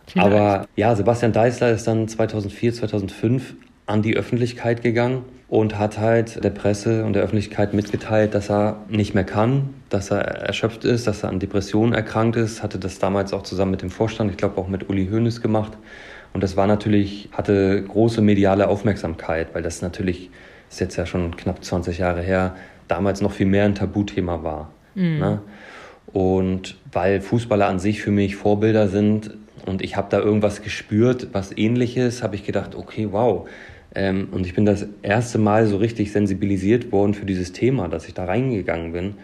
Vielleicht. 0.07 0.27
Aber 0.27 0.67
ja, 0.75 0.95
Sebastian 0.95 1.33
Deißler 1.33 1.71
ist 1.71 1.87
dann 1.87 2.07
2004, 2.07 2.73
2005 2.73 3.55
an 3.85 4.01
die 4.01 4.15
Öffentlichkeit 4.15 4.83
gegangen 4.83 5.23
und 5.47 5.79
hat 5.79 5.97
halt 5.97 6.43
der 6.43 6.49
Presse 6.49 7.05
und 7.05 7.13
der 7.13 7.23
Öffentlichkeit 7.23 7.73
mitgeteilt, 7.73 8.33
dass 8.33 8.49
er 8.49 8.83
nicht 8.89 9.13
mehr 9.13 9.23
kann, 9.23 9.73
dass 9.89 10.11
er 10.11 10.19
erschöpft 10.19 10.83
ist, 10.83 11.07
dass 11.07 11.23
er 11.23 11.29
an 11.29 11.39
Depressionen 11.39 11.93
erkrankt 11.93 12.35
ist. 12.35 12.61
Hatte 12.63 12.79
das 12.79 12.99
damals 12.99 13.31
auch 13.31 13.43
zusammen 13.43 13.71
mit 13.71 13.81
dem 13.81 13.89
Vorstand, 13.89 14.29
ich 14.29 14.37
glaube 14.37 14.59
auch 14.59 14.67
mit 14.67 14.89
Uli 14.89 15.07
Hoeneß 15.07 15.41
gemacht. 15.41 15.77
Und 16.33 16.43
das 16.43 16.57
war 16.57 16.67
natürlich, 16.67 17.29
hatte 17.31 17.81
große 17.81 18.21
mediale 18.21 18.67
Aufmerksamkeit, 18.67 19.55
weil 19.55 19.63
das 19.63 19.81
natürlich, 19.81 20.29
ist 20.69 20.81
jetzt 20.81 20.97
ja 20.97 21.05
schon 21.05 21.37
knapp 21.37 21.63
20 21.63 21.97
Jahre 21.97 22.21
her, 22.21 22.55
damals 22.87 23.21
noch 23.21 23.31
viel 23.31 23.45
mehr 23.45 23.65
ein 23.65 23.75
Tabuthema 23.75 24.43
war. 24.43 24.71
Mhm. 24.95 25.19
Ne? 25.19 25.41
Und 26.13 26.77
weil 26.91 27.21
Fußballer 27.21 27.67
an 27.67 27.79
sich 27.79 28.01
für 28.01 28.11
mich 28.11 28.35
Vorbilder 28.35 28.87
sind 28.87 29.31
und 29.65 29.81
ich 29.81 29.97
habe 29.97 30.07
da 30.09 30.19
irgendwas 30.19 30.61
gespürt, 30.61 31.27
was 31.33 31.55
ähnliches, 31.55 32.23
habe 32.23 32.35
ich 32.35 32.45
gedacht, 32.45 32.75
okay, 32.75 33.09
wow. 33.11 33.47
Ähm, 33.93 34.29
und 34.31 34.45
ich 34.45 34.53
bin 34.53 34.65
das 34.65 34.87
erste 35.01 35.37
Mal 35.37 35.67
so 35.67 35.77
richtig 35.77 36.11
sensibilisiert 36.11 36.91
worden 36.91 37.13
für 37.13 37.25
dieses 37.25 37.51
Thema, 37.51 37.87
dass 37.87 38.07
ich 38.07 38.13
da 38.13 38.25
reingegangen 38.25 38.93
bin. 38.93 39.15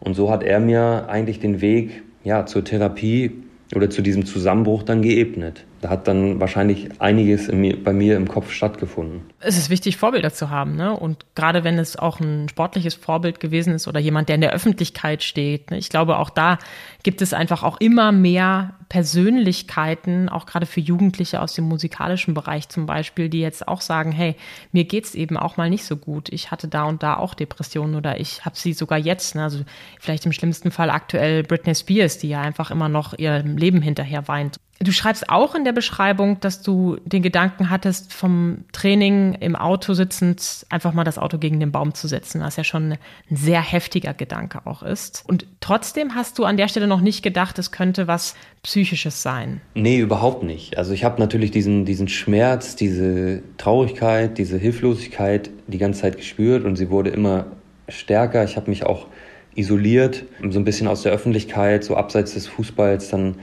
Und 0.00 0.14
so 0.14 0.30
hat 0.30 0.42
er 0.42 0.60
mir 0.60 1.06
eigentlich 1.08 1.40
den 1.40 1.60
Weg 1.60 2.02
ja, 2.24 2.44
zur 2.44 2.64
Therapie 2.64 3.32
oder 3.74 3.88
zu 3.88 4.02
diesem 4.02 4.26
Zusammenbruch 4.26 4.82
dann 4.82 5.02
geebnet. 5.02 5.64
Da 5.82 5.90
hat 5.90 6.06
dann 6.06 6.38
wahrscheinlich 6.38 7.00
einiges 7.00 7.50
mir, 7.50 7.82
bei 7.82 7.92
mir 7.92 8.16
im 8.16 8.28
Kopf 8.28 8.52
stattgefunden. 8.52 9.22
Es 9.40 9.58
ist 9.58 9.68
wichtig, 9.68 9.96
Vorbilder 9.96 10.32
zu 10.32 10.48
haben, 10.48 10.76
ne? 10.76 10.96
Und 10.96 11.26
gerade 11.34 11.64
wenn 11.64 11.76
es 11.76 11.96
auch 11.96 12.20
ein 12.20 12.48
sportliches 12.48 12.94
Vorbild 12.94 13.40
gewesen 13.40 13.74
ist 13.74 13.88
oder 13.88 13.98
jemand, 13.98 14.28
der 14.28 14.36
in 14.36 14.42
der 14.42 14.52
Öffentlichkeit 14.52 15.24
steht. 15.24 15.72
Ne? 15.72 15.78
Ich 15.78 15.88
glaube, 15.88 16.18
auch 16.18 16.30
da 16.30 16.58
gibt 17.02 17.20
es 17.20 17.34
einfach 17.34 17.64
auch 17.64 17.80
immer 17.80 18.12
mehr 18.12 18.74
Persönlichkeiten, 18.92 20.28
auch 20.28 20.44
gerade 20.44 20.66
für 20.66 20.80
Jugendliche 20.80 21.40
aus 21.40 21.54
dem 21.54 21.64
musikalischen 21.64 22.34
Bereich 22.34 22.68
zum 22.68 22.84
Beispiel, 22.84 23.30
die 23.30 23.40
jetzt 23.40 23.66
auch 23.66 23.80
sagen, 23.80 24.12
hey, 24.12 24.36
mir 24.70 24.84
geht's 24.84 25.14
eben 25.14 25.38
auch 25.38 25.56
mal 25.56 25.70
nicht 25.70 25.86
so 25.86 25.96
gut. 25.96 26.28
Ich 26.30 26.50
hatte 26.50 26.68
da 26.68 26.84
und 26.84 27.02
da 27.02 27.16
auch 27.16 27.32
Depressionen 27.32 27.94
oder 27.94 28.20
ich 28.20 28.44
habe 28.44 28.54
sie 28.54 28.74
sogar 28.74 28.98
jetzt. 28.98 29.34
Ne? 29.34 29.44
Also 29.44 29.60
vielleicht 29.98 30.26
im 30.26 30.32
schlimmsten 30.34 30.70
Fall 30.70 30.90
aktuell 30.90 31.42
Britney 31.42 31.74
Spears, 31.74 32.18
die 32.18 32.28
ja 32.28 32.42
einfach 32.42 32.70
immer 32.70 32.90
noch 32.90 33.18
ihr 33.18 33.38
Leben 33.38 33.80
hinterher 33.80 34.28
weint. 34.28 34.58
Du 34.82 34.90
schreibst 34.90 35.28
auch 35.28 35.54
in 35.54 35.64
der 35.64 35.72
Beschreibung, 35.72 36.40
dass 36.40 36.60
du 36.60 36.96
den 37.04 37.22
Gedanken 37.22 37.70
hattest, 37.70 38.12
vom 38.12 38.64
Training 38.72 39.34
im 39.34 39.54
Auto 39.54 39.94
sitzend 39.94 40.66
einfach 40.70 40.92
mal 40.92 41.04
das 41.04 41.18
Auto 41.18 41.38
gegen 41.38 41.60
den 41.60 41.70
Baum 41.70 41.94
zu 41.94 42.08
setzen, 42.08 42.40
was 42.40 42.56
ja 42.56 42.64
schon 42.64 42.92
ein 42.92 42.98
sehr 43.30 43.60
heftiger 43.60 44.12
Gedanke 44.12 44.66
auch 44.66 44.82
ist. 44.82 45.22
Und 45.28 45.46
trotzdem 45.60 46.16
hast 46.16 46.38
du 46.38 46.44
an 46.44 46.56
der 46.56 46.66
Stelle 46.66 46.88
noch 46.88 47.00
nicht 47.00 47.22
gedacht, 47.22 47.60
es 47.60 47.70
könnte 47.70 48.08
was 48.08 48.34
Psychisches 48.82 49.22
sein. 49.22 49.60
Nee, 49.74 49.98
überhaupt 49.98 50.42
nicht. 50.42 50.76
Also 50.76 50.92
ich 50.92 51.04
habe 51.04 51.20
natürlich 51.20 51.52
diesen, 51.52 51.84
diesen 51.84 52.08
Schmerz, 52.08 52.74
diese 52.74 53.40
Traurigkeit, 53.56 54.38
diese 54.38 54.58
Hilflosigkeit 54.58 55.50
die 55.68 55.78
ganze 55.78 56.00
Zeit 56.00 56.16
gespürt 56.16 56.64
und 56.64 56.74
sie 56.74 56.90
wurde 56.90 57.10
immer 57.10 57.46
stärker. 57.88 58.42
Ich 58.42 58.56
habe 58.56 58.68
mich 58.68 58.84
auch 58.84 59.06
isoliert, 59.54 60.24
so 60.48 60.58
ein 60.58 60.64
bisschen 60.64 60.88
aus 60.88 61.02
der 61.02 61.12
Öffentlichkeit, 61.12 61.84
so 61.84 61.94
abseits 61.94 62.34
des 62.34 62.48
Fußballs, 62.48 63.10
dann 63.10 63.36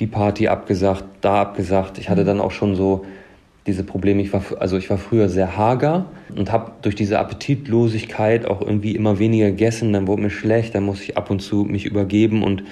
die 0.00 0.06
Party 0.06 0.48
abgesagt, 0.48 1.04
da 1.20 1.42
abgesagt. 1.42 1.98
Ich 1.98 2.08
hatte 2.08 2.24
dann 2.24 2.40
auch 2.40 2.52
schon 2.52 2.74
so 2.74 3.04
diese 3.66 3.84
Probleme. 3.84 4.22
Ich 4.22 4.32
war, 4.32 4.42
also 4.58 4.78
ich 4.78 4.88
war 4.88 4.96
früher 4.96 5.28
sehr 5.28 5.58
hager 5.58 6.06
und 6.34 6.50
habe 6.50 6.72
durch 6.80 6.94
diese 6.94 7.18
Appetitlosigkeit 7.18 8.46
auch 8.46 8.62
irgendwie 8.62 8.92
immer 8.92 9.18
weniger 9.18 9.50
gegessen. 9.50 9.92
Dann 9.92 10.06
wurde 10.06 10.22
mir 10.22 10.30
schlecht, 10.30 10.74
dann 10.74 10.84
musste 10.84 11.04
ich 11.04 11.18
ab 11.18 11.28
und 11.28 11.40
zu 11.40 11.64
mich 11.64 11.84
übergeben 11.84 12.42
und 12.42 12.62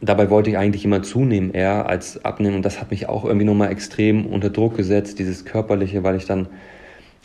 dabei 0.00 0.30
wollte 0.30 0.50
ich 0.50 0.58
eigentlich 0.58 0.84
immer 0.84 1.02
zunehmen 1.02 1.52
eher 1.52 1.88
als 1.88 2.24
abnehmen. 2.24 2.56
Und 2.56 2.64
das 2.64 2.80
hat 2.80 2.90
mich 2.90 3.08
auch 3.08 3.24
irgendwie 3.24 3.46
nochmal 3.46 3.70
extrem 3.70 4.26
unter 4.26 4.50
Druck 4.50 4.76
gesetzt, 4.76 5.18
dieses 5.18 5.44
Körperliche, 5.44 6.02
weil 6.04 6.16
ich 6.16 6.26
dann 6.26 6.48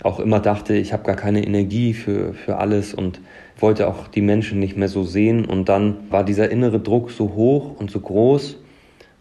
auch 0.03 0.19
immer 0.19 0.39
dachte, 0.39 0.73
ich 0.73 0.93
habe 0.93 1.03
gar 1.03 1.15
keine 1.15 1.45
Energie 1.45 1.93
für, 1.93 2.33
für 2.33 2.57
alles 2.57 2.93
und 2.93 3.19
wollte 3.59 3.87
auch 3.87 4.07
die 4.07 4.21
Menschen 4.21 4.59
nicht 4.59 4.77
mehr 4.77 4.87
so 4.87 5.03
sehen. 5.03 5.45
Und 5.45 5.69
dann 5.69 5.97
war 6.09 6.23
dieser 6.23 6.49
innere 6.49 6.79
Druck 6.79 7.11
so 7.11 7.33
hoch 7.35 7.79
und 7.79 7.91
so 7.91 7.99
groß 7.99 8.57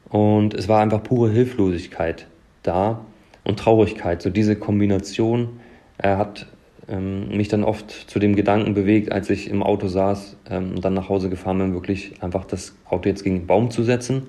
und 0.09 0.55
es 0.55 0.69
war 0.69 0.81
einfach 0.81 1.03
pure 1.03 1.31
Hilflosigkeit 1.31 2.27
da 2.63 3.05
und 3.45 3.59
Traurigkeit. 3.59 4.23
So 4.23 4.31
diese 4.31 4.57
Kombination 4.57 5.61
er 6.03 6.17
hat 6.17 6.47
ähm, 6.91 7.29
mich 7.37 7.49
dann 7.49 7.65
oft 7.65 7.91
zu 7.91 8.19
dem 8.19 8.37
Gedanken 8.37 8.75
bewegt, 8.75 9.13
als 9.13 9.31
ich 9.31 9.49
im 9.49 9.63
Auto 9.63 9.89
saß 9.89 10.37
ähm, 10.51 10.73
und 10.75 10.85
dann 10.85 10.95
nach 10.95 11.09
Hause 11.09 11.31
gefahren 11.31 11.59
bin, 11.59 11.73
wirklich 11.73 12.15
einfach 12.21 12.45
das 12.45 12.75
Auto 12.85 13.09
jetzt 13.09 13.25
gegen 13.25 13.37
den 13.37 13.47
Baum 13.47 13.71
zu 13.71 13.83
setzen 13.85 14.27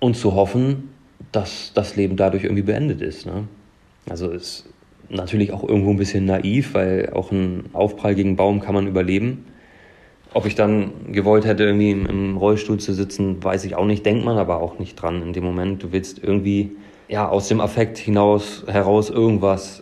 und 0.00 0.16
zu 0.16 0.34
hoffen, 0.34 0.90
dass 1.30 1.72
das 1.74 1.96
Leben 1.96 2.16
dadurch 2.16 2.44
irgendwie 2.44 2.62
beendet 2.62 3.00
ist. 3.00 3.24
Ne? 3.24 3.44
Also 4.08 4.30
ist 4.30 4.66
natürlich 5.08 5.52
auch 5.52 5.66
irgendwo 5.66 5.90
ein 5.90 5.96
bisschen 5.96 6.24
naiv, 6.24 6.74
weil 6.74 7.10
auch 7.12 7.30
ein 7.30 7.66
Aufprall 7.72 8.14
gegen 8.14 8.30
einen 8.30 8.36
Baum 8.36 8.60
kann 8.60 8.74
man 8.74 8.86
überleben. 8.86 9.46
Ob 10.34 10.46
ich 10.46 10.54
dann 10.54 11.12
gewollt 11.12 11.44
hätte, 11.44 11.64
irgendwie 11.64 11.90
im 11.90 12.36
Rollstuhl 12.36 12.80
zu 12.80 12.94
sitzen, 12.94 13.44
weiß 13.44 13.64
ich 13.64 13.76
auch 13.76 13.84
nicht, 13.84 14.04
denkt 14.06 14.24
man 14.24 14.38
aber 14.38 14.60
auch 14.60 14.78
nicht 14.78 14.96
dran 14.96 15.22
in 15.22 15.34
dem 15.34 15.44
Moment. 15.44 15.82
Du 15.82 15.92
willst 15.92 16.24
irgendwie 16.24 16.72
ja, 17.08 17.28
aus 17.28 17.48
dem 17.48 17.60
Affekt 17.60 17.98
hinaus, 17.98 18.64
heraus 18.66 19.10
irgendwas, 19.10 19.81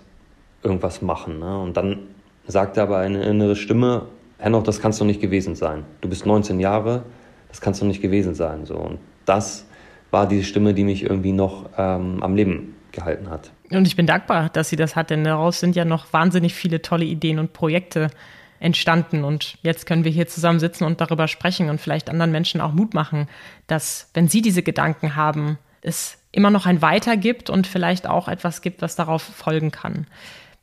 irgendwas 0.62 1.02
machen. 1.02 1.38
Ne? 1.38 1.59
Und 1.59 1.76
dann 1.76 1.99
sagte 2.47 2.83
aber 2.83 2.99
eine 2.99 3.23
innere 3.25 3.57
Stimme, 3.57 4.07
Hennoch, 4.38 4.62
das 4.62 4.81
kannst 4.81 5.00
du 5.00 5.05
nicht 5.05 5.21
gewesen 5.21 5.55
sein. 5.55 5.85
Du 6.00 6.09
bist 6.09 6.25
19 6.25 6.61
Jahre, 6.61 7.02
das 7.49 7.61
kannst 7.61 7.83
du 7.83 7.87
nicht 7.87 8.00
gewesen 8.00 8.35
sein. 8.35 8.64
So. 8.64 8.75
Und 8.75 8.99
das 9.26 9.67
war 10.11 10.26
die 10.26 10.43
Stimme, 10.45 10.73
die 10.73 10.85
mich 10.85 11.02
irgendwie 11.02 11.33
noch 11.33 11.69
ähm, 11.76 12.23
am 12.23 12.35
Leben 12.35 12.75
gehalten 12.93 13.29
hat. 13.29 13.50
Und 13.71 13.87
ich 13.87 13.97
bin 13.97 14.07
dankbar, 14.07 14.49
dass 14.49 14.71
sie 14.71 14.76
das 14.76 14.97
hat, 14.97 15.11
denn 15.11 15.25
daraus 15.25 15.61
sind 15.61 15.76
ja 15.76 15.85
noch 15.85 16.12
wahnsinnig 16.12 16.55
viele 16.55 16.83
tolle 16.83 17.05
Ideen 17.05 17.38
und 17.38 17.52
Projekte 17.52 18.11
entstanden. 18.59 19.25
Und 19.25 19.59
jetzt 19.62 19.87
können 19.87 20.05
wir 20.05 20.11
hier 20.11 20.26
zusammen 20.26 20.59
sitzen 20.59 20.85
und 20.85 21.00
darüber 21.00 21.29
sprechen 21.29 21.71
und 21.71 21.81
vielleicht 21.81 22.11
anderen 22.11 22.33
Menschen 22.33 22.61
auch 22.61 22.73
Mut 22.73 22.95
machen, 22.95 23.29
dass, 23.67 24.11
wenn 24.14 24.26
sie 24.26 24.43
diese 24.43 24.62
Gedanken 24.62 25.17
haben, 25.17 25.59
es 25.83 26.19
immer 26.33 26.50
noch 26.50 26.67
ein 26.67 26.83
Weiter 26.83 27.17
gibt 27.17 27.50
und 27.50 27.67
vielleicht 27.67 28.07
auch 28.07 28.29
etwas 28.29 28.62
gibt, 28.62 28.83
was 28.83 28.97
darauf 28.97 29.23
folgen 29.23 29.71
kann. 29.71 30.07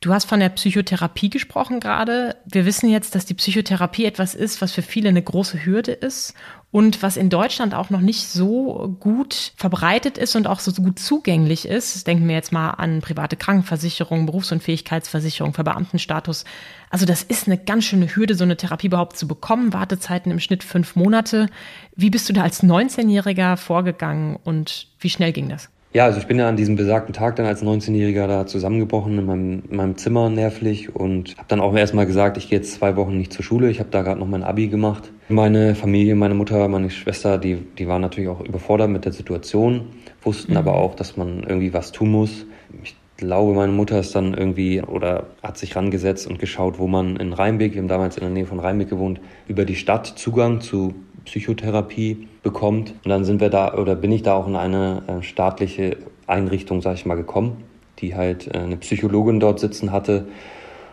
Du 0.00 0.14
hast 0.14 0.26
von 0.26 0.38
der 0.38 0.50
Psychotherapie 0.50 1.28
gesprochen 1.28 1.80
gerade. 1.80 2.36
Wir 2.46 2.64
wissen 2.66 2.88
jetzt, 2.88 3.16
dass 3.16 3.26
die 3.26 3.34
Psychotherapie 3.34 4.04
etwas 4.04 4.36
ist, 4.36 4.62
was 4.62 4.70
für 4.70 4.82
viele 4.82 5.08
eine 5.08 5.22
große 5.22 5.64
Hürde 5.64 5.90
ist 5.90 6.34
und 6.70 7.02
was 7.02 7.16
in 7.16 7.30
Deutschland 7.30 7.74
auch 7.74 7.90
noch 7.90 8.00
nicht 8.00 8.28
so 8.28 8.96
gut 9.00 9.54
verbreitet 9.56 10.16
ist 10.16 10.36
und 10.36 10.46
auch 10.46 10.60
so 10.60 10.70
gut 10.80 11.00
zugänglich 11.00 11.66
ist. 11.66 12.06
Denken 12.06 12.28
wir 12.28 12.36
jetzt 12.36 12.52
mal 12.52 12.70
an 12.70 13.00
private 13.00 13.34
Krankenversicherung, 13.34 14.26
Berufsunfähigkeitsversicherung, 14.26 15.52
Verbeamtenstatus. 15.52 16.44
Also 16.90 17.04
das 17.04 17.24
ist 17.24 17.48
eine 17.48 17.58
ganz 17.58 17.84
schöne 17.84 18.14
Hürde, 18.14 18.36
so 18.36 18.44
eine 18.44 18.56
Therapie 18.56 18.86
überhaupt 18.86 19.16
zu 19.16 19.26
bekommen. 19.26 19.72
Wartezeiten 19.72 20.30
im 20.30 20.38
Schnitt 20.38 20.62
fünf 20.62 20.94
Monate. 20.94 21.48
Wie 21.96 22.10
bist 22.10 22.28
du 22.28 22.32
da 22.32 22.42
als 22.42 22.62
19-Jähriger 22.62 23.56
vorgegangen 23.56 24.36
und 24.36 24.86
wie 25.00 25.10
schnell 25.10 25.32
ging 25.32 25.48
das? 25.48 25.70
Ja, 25.94 26.04
also 26.04 26.18
ich 26.18 26.26
bin 26.26 26.38
ja 26.38 26.48
an 26.48 26.56
diesem 26.56 26.76
besagten 26.76 27.14
Tag 27.14 27.36
dann 27.36 27.46
als 27.46 27.62
19-Jähriger 27.62 28.26
da 28.26 28.46
zusammengebrochen 28.46 29.18
in 29.18 29.24
meinem, 29.26 29.62
in 29.70 29.76
meinem 29.76 29.96
Zimmer 29.96 30.28
nervlich 30.28 30.94
und 30.94 31.36
habe 31.38 31.48
dann 31.48 31.60
auch 31.60 31.74
erstmal 31.74 32.04
gesagt, 32.04 32.36
ich 32.36 32.50
gehe 32.50 32.58
jetzt 32.58 32.74
zwei 32.74 32.94
Wochen 32.96 33.16
nicht 33.16 33.32
zur 33.32 33.42
Schule. 33.42 33.70
Ich 33.70 33.80
habe 33.80 33.88
da 33.90 34.02
gerade 34.02 34.20
noch 34.20 34.28
mein 34.28 34.42
Abi 34.42 34.68
gemacht. 34.68 35.10
Meine 35.30 35.74
Familie, 35.74 36.14
meine 36.14 36.34
Mutter, 36.34 36.68
meine 36.68 36.90
Schwester, 36.90 37.38
die, 37.38 37.56
die 37.56 37.88
waren 37.88 38.02
natürlich 38.02 38.28
auch 38.28 38.40
überfordert 38.40 38.90
mit 38.90 39.06
der 39.06 39.12
Situation, 39.12 39.86
wussten 40.22 40.52
mhm. 40.52 40.58
aber 40.58 40.74
auch, 40.74 40.94
dass 40.94 41.16
man 41.16 41.42
irgendwie 41.44 41.72
was 41.72 41.90
tun 41.90 42.10
muss. 42.10 42.44
Ich 42.82 42.94
glaube, 43.16 43.54
meine 43.54 43.72
Mutter 43.72 43.98
ist 43.98 44.14
dann 44.14 44.34
irgendwie 44.34 44.82
oder 44.82 45.26
hat 45.42 45.56
sich 45.56 45.74
rangesetzt 45.74 46.26
und 46.26 46.38
geschaut, 46.38 46.78
wo 46.78 46.86
man 46.86 47.16
in 47.16 47.32
Rheinbeck, 47.32 47.72
wir 47.72 47.80
haben 47.80 47.88
damals 47.88 48.16
in 48.16 48.22
der 48.22 48.30
Nähe 48.30 48.46
von 48.46 48.60
Rheinbeck 48.60 48.90
gewohnt, 48.90 49.20
über 49.48 49.64
die 49.64 49.74
Stadt 49.74 50.06
Zugang 50.06 50.60
zu 50.60 50.94
Psychotherapie 51.28 52.26
bekommt. 52.42 52.94
Und 53.04 53.10
dann 53.10 53.24
sind 53.24 53.40
wir 53.40 53.50
da 53.50 53.74
oder 53.74 53.94
bin 53.94 54.10
ich 54.12 54.22
da 54.22 54.34
auch 54.34 54.48
in 54.48 54.56
eine 54.56 55.02
äh, 55.06 55.22
staatliche 55.22 55.98
Einrichtung, 56.26 56.80
sag 56.80 56.94
ich 56.94 57.04
mal, 57.04 57.16
gekommen, 57.16 57.64
die 57.98 58.14
halt 58.14 58.48
äh, 58.48 58.58
eine 58.58 58.78
Psychologin 58.78 59.38
dort 59.38 59.60
sitzen 59.60 59.92
hatte. 59.92 60.26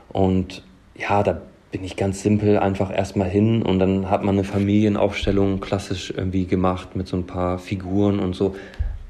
Und 0.10 0.64
ja, 0.96 1.24
da 1.24 1.42
bin 1.72 1.84
ich 1.84 1.96
ganz 1.96 2.22
simpel 2.22 2.60
einfach 2.60 2.94
erstmal 2.94 3.30
hin 3.30 3.62
und 3.62 3.80
dann 3.80 4.10
hat 4.10 4.24
man 4.24 4.36
eine 4.36 4.44
Familienaufstellung 4.44 5.60
klassisch 5.60 6.14
irgendwie 6.16 6.46
gemacht 6.46 6.96
mit 6.96 7.08
so 7.08 7.18
ein 7.18 7.26
paar 7.26 7.58
Figuren 7.58 8.20
und 8.20 8.36
so. 8.36 8.56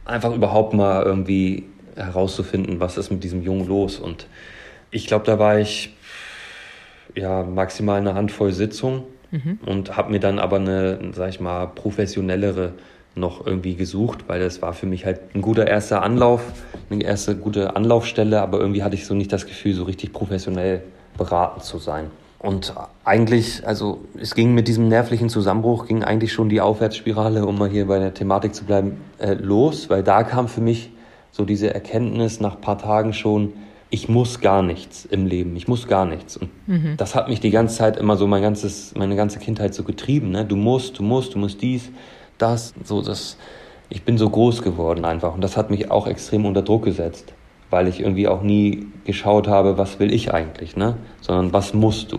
Einfach 0.06 0.34
überhaupt 0.34 0.74
mal 0.74 1.04
irgendwie 1.04 1.66
herauszufinden, 1.96 2.80
was 2.80 2.98
ist 2.98 3.12
mit 3.12 3.24
diesem 3.24 3.42
Jungen 3.42 3.68
los. 3.68 4.00
Und 4.00 4.28
ich 4.92 5.08
glaube, 5.08 5.26
da 5.26 5.40
war 5.40 5.60
ich 5.60 5.96
ja 7.16 7.44
maximal 7.44 8.00
eine 8.00 8.14
Handvoll 8.14 8.52
Sitzungen 8.52 9.04
mhm. 9.44 9.60
und 9.66 9.98
habe 9.98 10.12
mir 10.12 10.20
dann 10.20 10.40
aber 10.40 10.58
eine, 10.58 11.00
sag 11.14 11.30
ich 11.30 11.40
mal, 11.40 11.68
professionellere 11.68 12.74
noch 13.16 13.46
irgendwie 13.46 13.76
gesucht, 13.76 14.26
weil 14.28 14.40
das 14.40 14.62
war 14.62 14.74
für 14.74 14.86
mich 14.86 15.06
halt 15.06 15.20
ein 15.34 15.42
guter 15.42 15.68
erster 15.68 16.02
Anlauf, 16.02 16.42
eine 16.90 17.04
erste 17.04 17.36
gute 17.36 17.76
Anlaufstelle, 17.76 18.42
aber 18.42 18.60
irgendwie 18.60 18.84
hatte 18.84 18.96
ich 18.96 19.06
so 19.06 19.14
nicht 19.14 19.32
das 19.32 19.46
Gefühl, 19.46 19.74
so 19.74 19.84
richtig 19.84 20.12
professionell 20.12 20.84
beraten 21.18 21.62
zu 21.62 21.78
sein. 21.78 22.12
Und 22.40 22.76
eigentlich, 23.06 23.66
also 23.66 24.02
es 24.20 24.36
ging 24.36 24.54
mit 24.54 24.68
diesem 24.68 24.88
nervlichen 24.88 25.30
Zusammenbruch, 25.30 25.88
ging 25.88 26.04
eigentlich 26.04 26.34
schon 26.34 26.50
die 26.50 26.62
Aufwärtsspirale, 26.62 27.46
um 27.46 27.58
mal 27.58 27.70
hier 27.70 27.88
bei 27.88 27.98
der 27.98 28.14
Thematik 28.14 28.54
zu 28.54 28.66
bleiben, 28.66 28.98
äh, 29.18 29.34
los, 29.34 29.90
weil 29.90 30.04
da 30.04 30.24
kam 30.24 30.48
für 30.48 30.62
mich 30.62 30.92
so 31.32 31.44
diese 31.44 31.74
Erkenntnis 31.74 32.40
nach 32.40 32.56
ein 32.56 32.62
paar 32.62 32.78
Tagen 32.78 33.14
schon, 33.14 33.54
ich 33.90 34.10
muss 34.10 34.42
gar 34.42 34.62
nichts 34.62 35.06
im 35.06 35.26
Leben, 35.26 35.56
ich 35.56 35.68
muss 35.68 35.88
gar 35.88 36.06
nichts. 36.06 36.38
Und 36.38 36.50
mhm. 36.68 36.98
das 36.98 37.16
hat 37.16 37.30
mich 37.30 37.40
die 37.40 37.52
ganze 37.52 37.78
Zeit 37.78 37.98
immer 37.98 38.18
so 38.18 38.28
mein 38.28 38.42
ganzes, 38.42 38.94
meine 38.96 39.16
ganze 39.16 39.40
Kindheit 39.40 39.74
so 39.74 39.84
getrieben. 39.84 40.32
Ne? 40.32 40.46
Du 40.46 40.56
musst, 40.56 41.00
du 41.00 41.04
musst, 41.04 41.36
du 41.36 41.40
musst 41.40 41.62
dies, 41.62 41.92
das, 42.38 42.74
so 42.84 43.02
das. 43.02 43.38
Ich 43.88 44.04
bin 44.04 44.18
so 44.18 44.30
groß 44.30 44.64
geworden 44.64 45.06
einfach 45.06 45.36
und 45.36 45.42
das 45.42 45.58
hat 45.58 45.70
mich 45.70 45.92
auch 45.92 46.08
extrem 46.08 46.46
unter 46.46 46.64
Druck 46.64 46.86
gesetzt, 46.86 47.34
weil 47.70 47.88
ich 47.88 48.00
irgendwie 48.00 48.28
auch 48.28 48.42
nie 48.42 48.88
geschaut 49.06 49.48
habe, 49.48 49.78
was 49.78 50.00
will 50.00 50.12
ich 50.12 50.34
eigentlich, 50.34 50.76
ne? 50.76 50.98
Sondern 51.22 51.54
was 51.54 51.76
musst 51.76 52.12
du? 52.12 52.18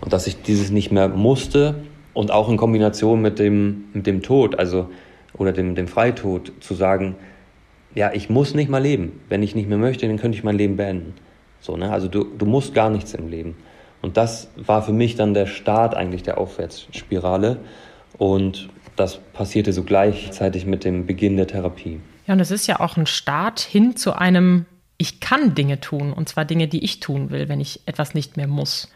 Und 0.00 0.12
dass 0.12 0.28
ich 0.28 0.42
dieses 0.42 0.70
nicht 0.70 0.92
mehr 0.92 1.08
musste 1.08 1.74
und 2.14 2.30
auch 2.30 2.48
in 2.48 2.56
Kombination 2.56 3.20
mit 3.20 3.40
dem 3.40 3.86
mit 3.92 4.06
dem 4.06 4.22
Tod, 4.22 4.60
also 4.60 4.88
oder 5.36 5.50
dem 5.50 5.74
dem 5.74 5.88
Freitod 5.88 6.52
zu 6.60 6.74
sagen, 6.74 7.16
ja, 7.94 8.12
ich 8.12 8.30
muss 8.30 8.54
nicht 8.54 8.70
mal 8.70 8.82
leben. 8.82 9.20
Wenn 9.28 9.42
ich 9.42 9.54
nicht 9.54 9.68
mehr 9.68 9.78
möchte, 9.78 10.06
dann 10.06 10.18
könnte 10.18 10.38
ich 10.38 10.44
mein 10.44 10.56
Leben 10.56 10.76
beenden. 10.76 11.14
So, 11.60 11.76
ne? 11.76 11.92
Also 11.92 12.08
du, 12.08 12.24
du 12.24 12.46
musst 12.46 12.74
gar 12.74 12.90
nichts 12.90 13.14
im 13.14 13.28
Leben. 13.28 13.56
Und 14.00 14.16
das 14.16 14.50
war 14.56 14.82
für 14.82 14.92
mich 14.92 15.14
dann 15.14 15.34
der 15.34 15.46
Start 15.46 15.94
eigentlich 15.94 16.22
der 16.22 16.38
Aufwärtsspirale. 16.38 17.58
Und 18.18 18.68
das 18.96 19.18
passierte 19.32 19.72
so 19.72 19.84
gleichzeitig 19.84 20.66
mit 20.66 20.84
dem 20.84 21.06
Beginn 21.06 21.36
der 21.36 21.46
Therapie. 21.46 22.00
Ja, 22.26 22.34
und 22.34 22.40
es 22.40 22.50
ist 22.50 22.66
ja 22.66 22.80
auch 22.80 22.96
ein 22.96 23.06
Start 23.06 23.60
hin 23.60 23.96
zu 23.96 24.12
einem, 24.12 24.66
ich 24.98 25.20
kann 25.20 25.54
Dinge 25.54 25.80
tun. 25.80 26.12
Und 26.12 26.28
zwar 26.28 26.44
Dinge, 26.44 26.68
die 26.68 26.84
ich 26.84 27.00
tun 27.00 27.30
will, 27.30 27.48
wenn 27.48 27.60
ich 27.60 27.80
etwas 27.86 28.14
nicht 28.14 28.36
mehr 28.36 28.48
muss. 28.48 28.92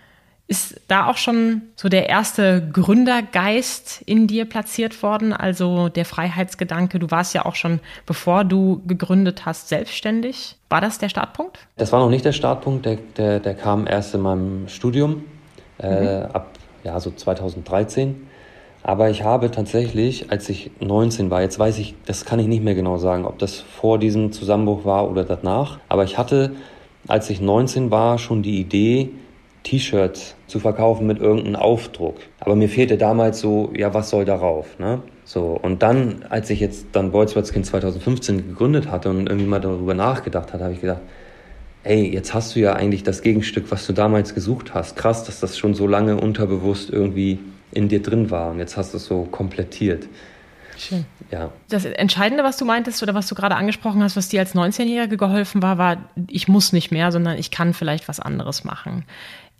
Ist 0.48 0.80
da 0.86 1.10
auch 1.10 1.16
schon 1.16 1.62
so 1.74 1.88
der 1.88 2.08
erste 2.08 2.68
Gründergeist 2.72 4.02
in 4.06 4.28
dir 4.28 4.44
platziert 4.44 5.02
worden? 5.02 5.32
Also 5.32 5.88
der 5.88 6.04
Freiheitsgedanke, 6.04 7.00
du 7.00 7.10
warst 7.10 7.34
ja 7.34 7.44
auch 7.44 7.56
schon, 7.56 7.80
bevor 8.06 8.44
du 8.44 8.80
gegründet 8.86 9.44
hast, 9.44 9.68
selbstständig. 9.68 10.56
War 10.68 10.80
das 10.80 10.98
der 10.98 11.08
Startpunkt? 11.08 11.58
Das 11.76 11.90
war 11.90 11.98
noch 11.98 12.10
nicht 12.10 12.24
der 12.24 12.32
Startpunkt, 12.32 12.86
der, 12.86 12.98
der, 13.16 13.40
der 13.40 13.54
kam 13.54 13.88
erst 13.88 14.14
in 14.14 14.20
meinem 14.20 14.68
Studium, 14.68 15.24
äh, 15.78 16.26
mhm. 16.26 16.30
ab 16.32 16.50
ja, 16.84 17.00
so 17.00 17.10
2013. 17.10 18.28
Aber 18.84 19.10
ich 19.10 19.24
habe 19.24 19.50
tatsächlich, 19.50 20.30
als 20.30 20.48
ich 20.48 20.70
19 20.78 21.28
war, 21.28 21.42
jetzt 21.42 21.58
weiß 21.58 21.78
ich, 21.80 21.96
das 22.06 22.24
kann 22.24 22.38
ich 22.38 22.46
nicht 22.46 22.62
mehr 22.62 22.76
genau 22.76 22.98
sagen, 22.98 23.24
ob 23.24 23.40
das 23.40 23.56
vor 23.58 23.98
diesem 23.98 24.30
Zusammenbruch 24.30 24.84
war 24.84 25.10
oder 25.10 25.24
danach, 25.24 25.80
aber 25.88 26.04
ich 26.04 26.18
hatte, 26.18 26.52
als 27.08 27.28
ich 27.28 27.40
19 27.40 27.90
war, 27.90 28.18
schon 28.18 28.44
die 28.44 28.60
Idee, 28.60 29.10
T-Shirts 29.66 30.36
zu 30.46 30.60
verkaufen 30.60 31.08
mit 31.08 31.18
irgendeinem 31.18 31.56
Aufdruck. 31.56 32.18
Aber 32.38 32.54
mir 32.54 32.68
fehlte 32.68 32.96
damals 32.96 33.40
so, 33.40 33.72
ja, 33.76 33.92
was 33.92 34.10
soll 34.10 34.24
darauf, 34.24 34.78
ne? 34.78 35.02
So, 35.24 35.58
und 35.60 35.82
dann, 35.82 36.24
als 36.28 36.50
ich 36.50 36.60
jetzt 36.60 36.86
dann 36.92 37.10
Bolzwatskind 37.10 37.66
2015 37.66 38.48
gegründet 38.48 38.88
hatte 38.92 39.10
und 39.10 39.28
irgendwie 39.28 39.48
mal 39.48 39.60
darüber 39.60 39.94
nachgedacht 39.94 40.52
hatte, 40.52 40.62
habe 40.62 40.74
ich 40.74 40.80
gedacht, 40.80 41.00
ey, 41.82 42.08
jetzt 42.08 42.32
hast 42.32 42.54
du 42.54 42.60
ja 42.60 42.74
eigentlich 42.74 43.02
das 43.02 43.22
Gegenstück, 43.22 43.70
was 43.70 43.84
du 43.88 43.92
damals 43.92 44.34
gesucht 44.34 44.72
hast. 44.72 44.94
Krass, 44.94 45.24
dass 45.24 45.40
das 45.40 45.58
schon 45.58 45.74
so 45.74 45.88
lange 45.88 46.16
unterbewusst 46.20 46.90
irgendwie 46.90 47.40
in 47.72 47.88
dir 47.88 48.02
drin 48.02 48.30
war 48.30 48.52
und 48.52 48.60
jetzt 48.60 48.76
hast 48.76 48.92
du 48.92 48.98
es 48.98 49.06
so 49.06 49.24
komplettiert. 49.24 50.06
Schön. 50.78 51.06
Ja. 51.30 51.50
Das 51.68 51.84
Entscheidende, 51.84 52.44
was 52.44 52.56
du 52.56 52.64
meintest 52.64 53.02
oder 53.02 53.14
was 53.14 53.26
du 53.26 53.34
gerade 53.34 53.56
angesprochen 53.56 54.02
hast, 54.02 54.16
was 54.16 54.28
dir 54.28 54.40
als 54.40 54.54
19-Jährige 54.54 55.16
geholfen 55.16 55.62
war, 55.62 55.78
war, 55.78 55.96
ich 56.28 56.48
muss 56.48 56.72
nicht 56.72 56.90
mehr, 56.92 57.10
sondern 57.12 57.38
ich 57.38 57.50
kann 57.50 57.74
vielleicht 57.74 58.08
was 58.08 58.20
anderes 58.20 58.64
machen. 58.64 59.04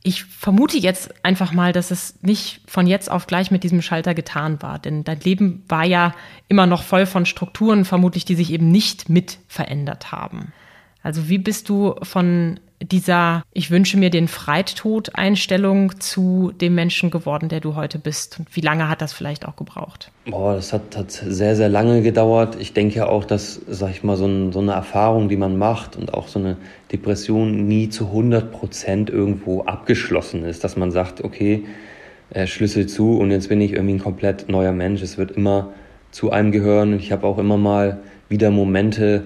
Ich 0.07 0.23
vermute 0.23 0.79
jetzt 0.79 1.13
einfach 1.25 1.53
mal, 1.53 1.73
dass 1.73 1.91
es 1.91 2.23
nicht 2.23 2.61
von 2.69 2.87
jetzt 2.87 3.11
auf 3.11 3.27
gleich 3.27 3.51
mit 3.51 3.65
diesem 3.65 3.83
Schalter 3.83 4.15
getan 4.15 4.63
war, 4.63 4.79
denn 4.79 5.03
dein 5.03 5.19
Leben 5.19 5.65
war 5.67 5.85
ja 5.85 6.15
immer 6.47 6.67
noch 6.67 6.85
voll 6.85 7.07
von 7.07 7.27
Strukturen, 7.27 7.85
vermutlich, 7.85 8.25
die 8.25 8.37
sich 8.37 8.53
eben 8.53 8.71
nicht 8.71 9.09
mit 9.09 9.39
verändert 9.49 10.13
haben. 10.13 10.53
Also 11.03 11.29
wie 11.29 11.39
bist 11.39 11.69
du 11.69 11.97
von 12.03 12.61
dieser 12.83 13.43
Ich 13.53 13.71
wünsche 13.71 13.97
mir 13.97 14.11
den 14.11 14.29
Freitod-Einstellung 14.29 16.01
zu 16.01 16.53
dem 16.61 16.75
Menschen 16.75 17.11
geworden, 17.11 17.49
der 17.49 17.61
du 17.61 17.75
heute 17.75 17.99
bist? 17.99 18.39
Und 18.39 18.55
wie 18.55 18.61
lange 18.61 18.89
hat 18.89 19.03
das 19.03 19.13
vielleicht 19.13 19.47
auch 19.47 19.57
gebraucht? 19.57 20.11
Boah, 20.25 20.55
das 20.55 20.73
hat, 20.73 20.97
hat 20.97 21.11
sehr, 21.11 21.57
sehr 21.57 21.69
lange 21.69 22.03
gedauert. 22.03 22.57
Ich 22.61 22.73
denke 22.73 23.09
auch, 23.09 23.25
dass, 23.25 23.61
sag 23.69 23.91
ich 23.91 24.03
mal, 24.03 24.17
so, 24.17 24.27
ein, 24.27 24.53
so 24.53 24.61
eine 24.61 24.73
Erfahrung, 24.73 25.29
die 25.29 25.37
man 25.37 25.57
macht 25.57 25.97
und 25.97 26.15
auch 26.15 26.29
so 26.29 26.39
eine 26.39 26.57
Depression 26.93 27.67
nie 27.67 27.89
zu 27.89 28.07
100 28.07 28.53
Prozent 28.53 29.11
irgendwo 29.11 29.63
abgeschlossen 29.63 30.45
ist, 30.45 30.65
dass 30.65 30.77
man 30.77 30.91
sagt, 30.91 31.25
okay, 31.25 31.65
äh, 32.31 32.47
Schlüssel 32.47 32.87
zu 32.87 33.19
und 33.19 33.31
jetzt 33.31 33.49
bin 33.49 33.61
ich 33.61 33.73
irgendwie 33.73 33.95
ein 33.95 34.01
komplett 34.01 34.49
neuer 34.49 34.73
Mensch. 34.73 35.03
Es 35.03 35.17
wird 35.17 35.31
immer 35.31 35.73
zu 36.11 36.31
einem 36.31 36.53
gehören. 36.53 36.99
Ich 36.99 37.13
habe 37.13 37.27
auch 37.27 37.39
immer 37.39 37.57
mal 37.57 37.99
wieder 38.29 38.51
Momente, 38.51 39.25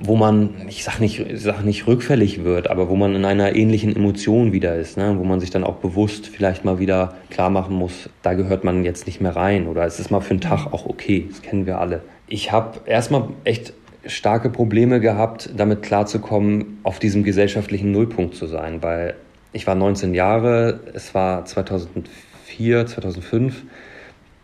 wo 0.00 0.16
man, 0.16 0.50
ich 0.68 0.84
sag 0.84 1.00
nicht, 1.00 1.20
ich 1.20 1.40
sag 1.42 1.64
nicht 1.64 1.86
rückfällig 1.86 2.44
wird, 2.44 2.70
aber 2.70 2.88
wo 2.88 2.96
man 2.96 3.14
in 3.14 3.24
einer 3.24 3.54
ähnlichen 3.54 3.94
Emotion 3.94 4.52
wieder 4.52 4.76
ist, 4.76 4.96
ne? 4.96 5.16
wo 5.18 5.24
man 5.24 5.40
sich 5.40 5.50
dann 5.50 5.64
auch 5.64 5.76
bewusst 5.76 6.28
vielleicht 6.28 6.64
mal 6.64 6.78
wieder 6.78 7.14
klar 7.30 7.50
machen 7.50 7.76
muss, 7.76 8.08
da 8.22 8.34
gehört 8.34 8.64
man 8.64 8.84
jetzt 8.84 9.06
nicht 9.06 9.20
mehr 9.20 9.36
rein 9.36 9.68
oder 9.68 9.84
es 9.84 10.00
ist 10.00 10.10
mal 10.10 10.20
für 10.20 10.30
einen 10.30 10.40
Tag 10.40 10.72
auch 10.72 10.86
okay, 10.86 11.26
das 11.28 11.42
kennen 11.42 11.66
wir 11.66 11.78
alle. 11.78 12.02
Ich 12.26 12.50
habe 12.52 12.80
erstmal 12.86 13.28
echt 13.44 13.74
starke 14.06 14.50
Probleme 14.50 15.00
gehabt, 15.00 15.50
damit 15.56 15.82
klarzukommen, 15.82 16.78
auf 16.82 16.98
diesem 16.98 17.22
gesellschaftlichen 17.22 17.92
Nullpunkt 17.92 18.34
zu 18.34 18.46
sein, 18.46 18.82
weil 18.82 19.14
ich 19.52 19.66
war 19.66 19.74
19 19.74 20.14
Jahre, 20.14 20.80
es 20.94 21.14
war 21.14 21.44
2004, 21.44 22.86
2005, 22.86 23.62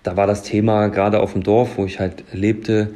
da 0.02 0.16
war 0.16 0.26
das 0.26 0.42
Thema 0.42 0.88
gerade 0.88 1.20
auf 1.20 1.32
dem 1.32 1.42
Dorf, 1.42 1.76
wo 1.76 1.84
ich 1.84 1.98
halt 1.98 2.24
lebte, 2.32 2.90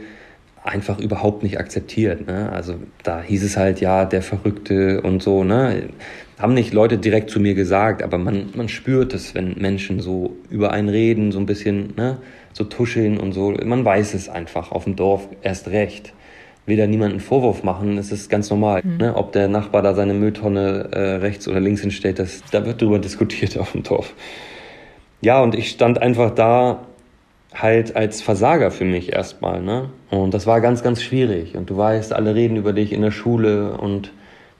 einfach 0.64 0.98
überhaupt 0.98 1.42
nicht 1.42 1.58
akzeptiert. 1.58 2.26
Ne? 2.26 2.50
Also 2.52 2.74
da 3.02 3.20
hieß 3.20 3.42
es 3.42 3.56
halt, 3.56 3.80
ja, 3.80 4.04
der 4.04 4.22
Verrückte 4.22 5.00
und 5.02 5.22
so. 5.22 5.44
Ne? 5.44 5.88
Haben 6.38 6.54
nicht 6.54 6.72
Leute 6.72 6.98
direkt 6.98 7.30
zu 7.30 7.40
mir 7.40 7.54
gesagt, 7.54 8.02
aber 8.02 8.18
man, 8.18 8.50
man 8.54 8.68
spürt 8.68 9.12
es, 9.12 9.34
wenn 9.34 9.54
Menschen 9.58 10.00
so 10.00 10.36
über 10.50 10.72
einen 10.72 10.88
reden, 10.88 11.32
so 11.32 11.38
ein 11.38 11.46
bisschen 11.46 11.94
ne? 11.96 12.18
so 12.52 12.64
tuscheln 12.64 13.18
und 13.18 13.32
so. 13.32 13.52
Man 13.64 13.84
weiß 13.84 14.14
es 14.14 14.28
einfach 14.28 14.70
auf 14.70 14.84
dem 14.84 14.94
Dorf 14.96 15.28
erst 15.42 15.68
recht. 15.68 16.12
Will 16.64 16.76
da 16.76 16.86
niemanden 16.86 17.18
Vorwurf 17.18 17.64
machen, 17.64 17.98
es 17.98 18.12
ist 18.12 18.30
ganz 18.30 18.48
normal. 18.48 18.82
Mhm. 18.84 18.96
Ne? 18.98 19.16
Ob 19.16 19.32
der 19.32 19.48
Nachbar 19.48 19.82
da 19.82 19.94
seine 19.94 20.14
Mülltonne 20.14 20.90
äh, 20.92 21.00
rechts 21.16 21.48
oder 21.48 21.58
links 21.58 21.80
hinstellt, 21.80 22.20
das, 22.20 22.42
da 22.52 22.64
wird 22.64 22.80
drüber 22.80 23.00
diskutiert 23.00 23.58
auf 23.58 23.72
dem 23.72 23.82
Dorf. 23.82 24.14
Ja, 25.22 25.40
und 25.42 25.56
ich 25.56 25.70
stand 25.70 26.00
einfach 26.00 26.30
da 26.30 26.86
halt 27.54 27.96
als 27.96 28.22
Versager 28.22 28.70
für 28.70 28.84
mich 28.84 29.12
erstmal. 29.12 29.62
Ne? 29.62 29.90
Und 30.10 30.34
das 30.34 30.46
war 30.46 30.60
ganz, 30.60 30.82
ganz 30.82 31.02
schwierig. 31.02 31.56
Und 31.56 31.70
du 31.70 31.76
weißt, 31.76 32.12
alle 32.12 32.34
reden 32.34 32.56
über 32.56 32.72
dich 32.72 32.92
in 32.92 33.02
der 33.02 33.10
Schule 33.10 33.76
und 33.76 34.12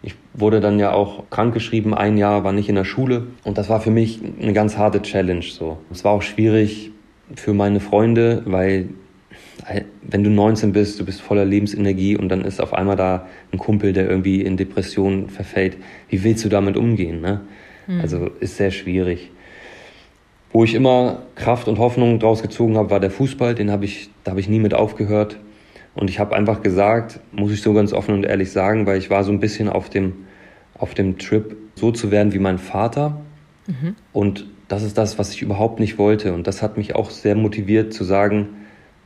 ich 0.02 0.14
wurde 0.34 0.61
dann 0.61 0.78
ja 0.78 0.92
auch 0.92 1.30
krankgeschrieben, 1.30 1.94
ein 1.94 2.18
Jahr 2.18 2.42
war 2.42 2.52
nicht 2.52 2.68
in 2.68 2.75
der 2.75 2.84
Schule. 2.84 3.28
Und 3.44 3.56
das 3.56 3.68
war 3.68 3.80
für 3.80 3.90
mich 3.90 4.20
eine 4.40 4.52
ganz 4.52 4.76
harte 4.76 5.00
Challenge 5.00 5.42
so. 5.42 5.78
Es 5.90 6.04
war 6.04 6.12
auch 6.12 6.22
schwierig 6.22 6.90
für 7.37 7.54
meine 7.54 7.80
Freunde, 7.80 8.42
weil 8.44 8.88
wenn 10.02 10.25
du 10.25 10.30
19 10.30 10.72
bist, 10.72 10.99
du 10.99 11.04
bist 11.04 11.20
voller 11.20 11.44
Lebensenergie 11.44 12.16
und 12.16 12.28
dann 12.28 12.44
ist 12.44 12.61
auf 12.61 12.75
einmal 12.75 12.96
da 12.96 13.28
ein 13.52 13.58
Kumpel, 13.58 13.92
der 13.92 14.08
irgendwie 14.08 14.42
in 14.42 14.56
Depressionen 14.56 15.28
verfällt. 15.30 15.76
Wie 16.08 16.25
willst 16.25 16.44
du 16.44 16.49
damit 16.49 16.76
umgehen? 16.76 17.20
Ne? 17.20 17.42
Mhm. 17.87 18.00
Also 18.00 18.30
ist 18.40 18.56
sehr 18.56 18.72
schwierig. 18.72 19.30
Wo 20.52 20.64
ich 20.64 20.75
immer 20.75 21.23
Kraft 21.35 21.66
und 21.68 21.78
Hoffnung 21.78 22.18
draus 22.18 22.42
gezogen 22.42 22.76
habe, 22.76 22.90
war 22.90 23.00
der 23.00 23.11
Fußball. 23.11 23.54
Den 23.54 23.71
habe 23.71 23.85
ich, 23.85 24.11
da 24.25 24.32
habe 24.32 24.40
ich 24.40 24.49
nie 24.49 24.59
mit 24.59 24.74
aufgehört. 24.74 25.38
Und 25.94 26.11
ich 26.11 26.18
habe 26.18 26.35
einfach 26.35 26.62
gesagt, 26.62 27.20
muss 27.33 27.53
ich 27.53 27.62
so 27.62 27.72
ganz 27.72 27.92
offen 27.92 28.14
und 28.14 28.24
ehrlich 28.24 28.50
sagen, 28.50 28.87
weil 28.87 28.98
ich 28.98 29.11
war 29.11 29.24
so 29.24 29.33
ein 29.33 29.40
bisschen 29.40 29.68
auf 29.68 29.90
dem, 29.90 30.27
auf 30.79 30.94
dem 30.94 31.18
Trip, 31.18 31.57
so 31.74 31.90
zu 31.90 32.11
werden 32.11 32.33
wie 32.33 32.38
mein 32.38 32.59
Vater. 32.59 33.20
Mhm. 33.66 33.96
Und 34.12 34.46
das 34.68 34.83
ist 34.83 34.96
das, 34.96 35.18
was 35.18 35.35
ich 35.35 35.42
überhaupt 35.42 35.81
nicht 35.81 35.98
wollte. 35.98 36.33
Und 36.33 36.46
das 36.46 36.62
hat 36.62 36.77
mich 36.77 36.94
auch 36.96 37.11
sehr 37.11 37.35
motiviert 37.35 37.92
zu 37.92 38.05
sagen, 38.05 38.48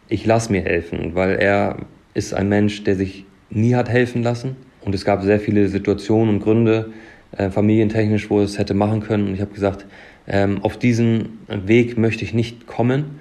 ich 0.09 0.25
lasse 0.25 0.53
mir 0.53 0.63
helfen, 0.63 1.15
weil 1.15 1.37
er 1.37 1.79
ist 2.15 2.35
ein 2.35 2.49
Mensch, 2.49 2.85
der 2.85 2.95
sich 2.95 3.25
nie 3.51 3.75
hat 3.75 3.89
helfen 3.89 4.23
lassen. 4.23 4.57
Und 4.85 4.95
es 4.95 5.05
gab 5.05 5.23
sehr 5.23 5.41
viele 5.41 5.69
Situationen 5.69 6.37
und 6.37 6.41
Gründe, 6.41 6.93
äh, 7.33 7.51
familientechnisch, 7.51 8.31
wo 8.31 8.41
es 8.41 8.59
hätte 8.59 8.75
machen 8.75 9.01
können. 9.01 9.27
Und 9.27 9.35
ich 9.35 9.41
habe 9.41 9.53
gesagt, 9.53 9.87
ähm, 10.27 10.63
auf 10.63 10.79
diesen 10.79 11.39
Weg 11.49 11.99
möchte 11.99 12.25
ich 12.25 12.35
nicht 12.35 12.67
kommen 12.67 13.21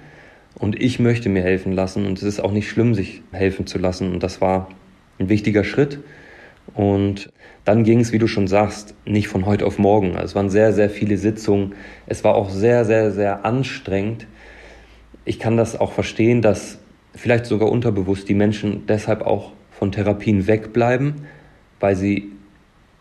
und 0.54 0.80
ich 0.80 0.98
möchte 0.98 1.28
mir 1.28 1.42
helfen 1.42 1.72
lassen 1.72 2.06
und 2.06 2.18
es 2.18 2.24
ist 2.24 2.40
auch 2.40 2.52
nicht 2.52 2.68
schlimm, 2.68 2.94
sich 2.94 3.22
helfen 3.32 3.66
zu 3.66 3.78
lassen 3.78 4.12
und 4.12 4.22
das 4.22 4.40
war 4.40 4.68
ein 5.18 5.28
wichtiger 5.28 5.64
Schritt 5.64 6.00
und 6.74 7.30
dann 7.64 7.84
ging 7.84 8.00
es, 8.00 8.12
wie 8.12 8.18
du 8.18 8.26
schon 8.26 8.46
sagst, 8.46 8.94
nicht 9.04 9.28
von 9.28 9.44
heute 9.44 9.66
auf 9.66 9.78
morgen. 9.78 10.16
Es 10.16 10.34
waren 10.34 10.50
sehr, 10.50 10.72
sehr 10.72 10.88
viele 10.88 11.18
Sitzungen. 11.18 11.74
Es 12.06 12.22
war 12.22 12.36
auch 12.36 12.48
sehr, 12.48 12.84
sehr, 12.84 13.10
sehr 13.10 13.44
anstrengend. 13.44 14.26
Ich 15.24 15.40
kann 15.40 15.56
das 15.56 15.78
auch 15.78 15.92
verstehen, 15.92 16.42
dass 16.42 16.78
vielleicht 17.14 17.46
sogar 17.46 17.70
unterbewusst 17.70 18.28
die 18.28 18.34
Menschen 18.34 18.86
deshalb 18.86 19.22
auch 19.22 19.52
von 19.72 19.90
Therapien 19.90 20.46
wegbleiben, 20.46 21.26
weil 21.80 21.96
sie 21.96 22.30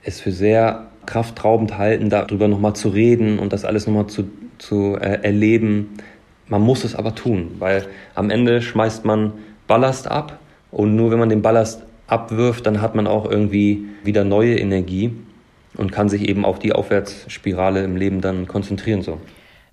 es 0.03 0.19
für 0.19 0.31
sehr 0.31 0.87
kraftraubend 1.05 1.77
halten, 1.77 2.09
darüber 2.09 2.47
nochmal 2.47 2.75
zu 2.75 2.89
reden 2.89 3.39
und 3.39 3.53
das 3.53 3.65
alles 3.65 3.87
nochmal 3.87 4.07
zu, 4.07 4.29
zu 4.57 4.95
äh, 4.95 5.21
erleben. 5.23 5.97
Man 6.47 6.61
muss 6.61 6.83
es 6.83 6.95
aber 6.95 7.15
tun, 7.15 7.55
weil 7.59 7.87
am 8.13 8.29
Ende 8.29 8.61
schmeißt 8.61 9.05
man 9.05 9.33
Ballast 9.67 10.07
ab 10.09 10.39
und 10.71 10.95
nur 10.95 11.11
wenn 11.11 11.19
man 11.19 11.29
den 11.29 11.41
Ballast 11.41 11.83
abwirft, 12.07 12.65
dann 12.65 12.81
hat 12.81 12.95
man 12.95 13.07
auch 13.07 13.29
irgendwie 13.29 13.85
wieder 14.03 14.23
neue 14.23 14.59
Energie 14.59 15.13
und 15.75 15.91
kann 15.91 16.09
sich 16.09 16.27
eben 16.27 16.45
auf 16.45 16.59
die 16.59 16.73
Aufwärtsspirale 16.73 17.83
im 17.83 17.95
Leben 17.95 18.21
dann 18.21 18.47
konzentrieren 18.47 19.01
so. 19.01 19.19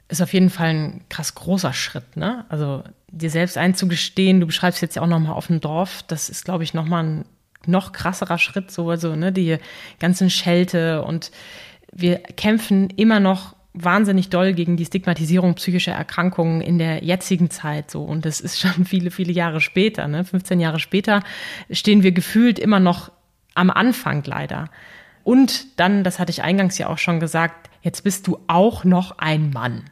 Ist 0.08 0.22
auf 0.22 0.32
jeden 0.32 0.50
Fall 0.50 0.68
ein 0.68 1.00
krass 1.08 1.34
großer 1.34 1.72
Schritt, 1.72 2.16
ne? 2.16 2.44
Also 2.48 2.82
dir 3.10 3.30
selbst 3.30 3.56
einzugestehen, 3.56 4.40
du 4.40 4.46
beschreibst 4.46 4.82
jetzt 4.82 4.96
ja 4.96 5.02
auch 5.02 5.06
nochmal 5.06 5.34
auf 5.34 5.46
dem 5.46 5.60
Dorf, 5.60 6.02
das 6.06 6.28
ist, 6.28 6.44
glaube 6.44 6.64
ich, 6.64 6.74
nochmal 6.74 7.04
ein 7.04 7.24
noch 7.68 7.92
krasserer 7.92 8.38
Schritt, 8.38 8.70
so, 8.70 8.88
also, 8.90 9.16
ne, 9.16 9.32
die 9.32 9.58
ganzen 9.98 10.30
Schelte 10.30 11.02
und 11.02 11.30
wir 11.92 12.18
kämpfen 12.18 12.90
immer 12.90 13.20
noch 13.20 13.54
wahnsinnig 13.74 14.28
doll 14.28 14.52
gegen 14.52 14.76
die 14.76 14.84
Stigmatisierung 14.84 15.54
psychischer 15.54 15.92
Erkrankungen 15.92 16.60
in 16.60 16.78
der 16.78 17.02
jetzigen 17.02 17.50
Zeit 17.50 17.90
so 17.90 18.02
und 18.02 18.24
das 18.26 18.40
ist 18.40 18.60
schon 18.60 18.84
viele 18.84 19.10
viele 19.10 19.32
Jahre 19.32 19.60
später, 19.60 20.08
ne? 20.08 20.24
15 20.24 20.60
Jahre 20.60 20.78
später 20.78 21.22
stehen 21.70 22.02
wir 22.02 22.12
gefühlt 22.12 22.58
immer 22.58 22.80
noch 22.80 23.10
am 23.54 23.70
Anfang 23.70 24.22
leider. 24.24 24.70
Und 25.24 25.78
dann, 25.78 26.04
das 26.04 26.18
hatte 26.18 26.30
ich 26.30 26.42
eingangs 26.42 26.78
ja 26.78 26.88
auch 26.88 26.98
schon 26.98 27.20
gesagt, 27.20 27.70
jetzt 27.82 28.02
bist 28.02 28.26
du 28.26 28.38
auch 28.48 28.84
noch 28.84 29.18
ein 29.18 29.50
Mann 29.50 29.84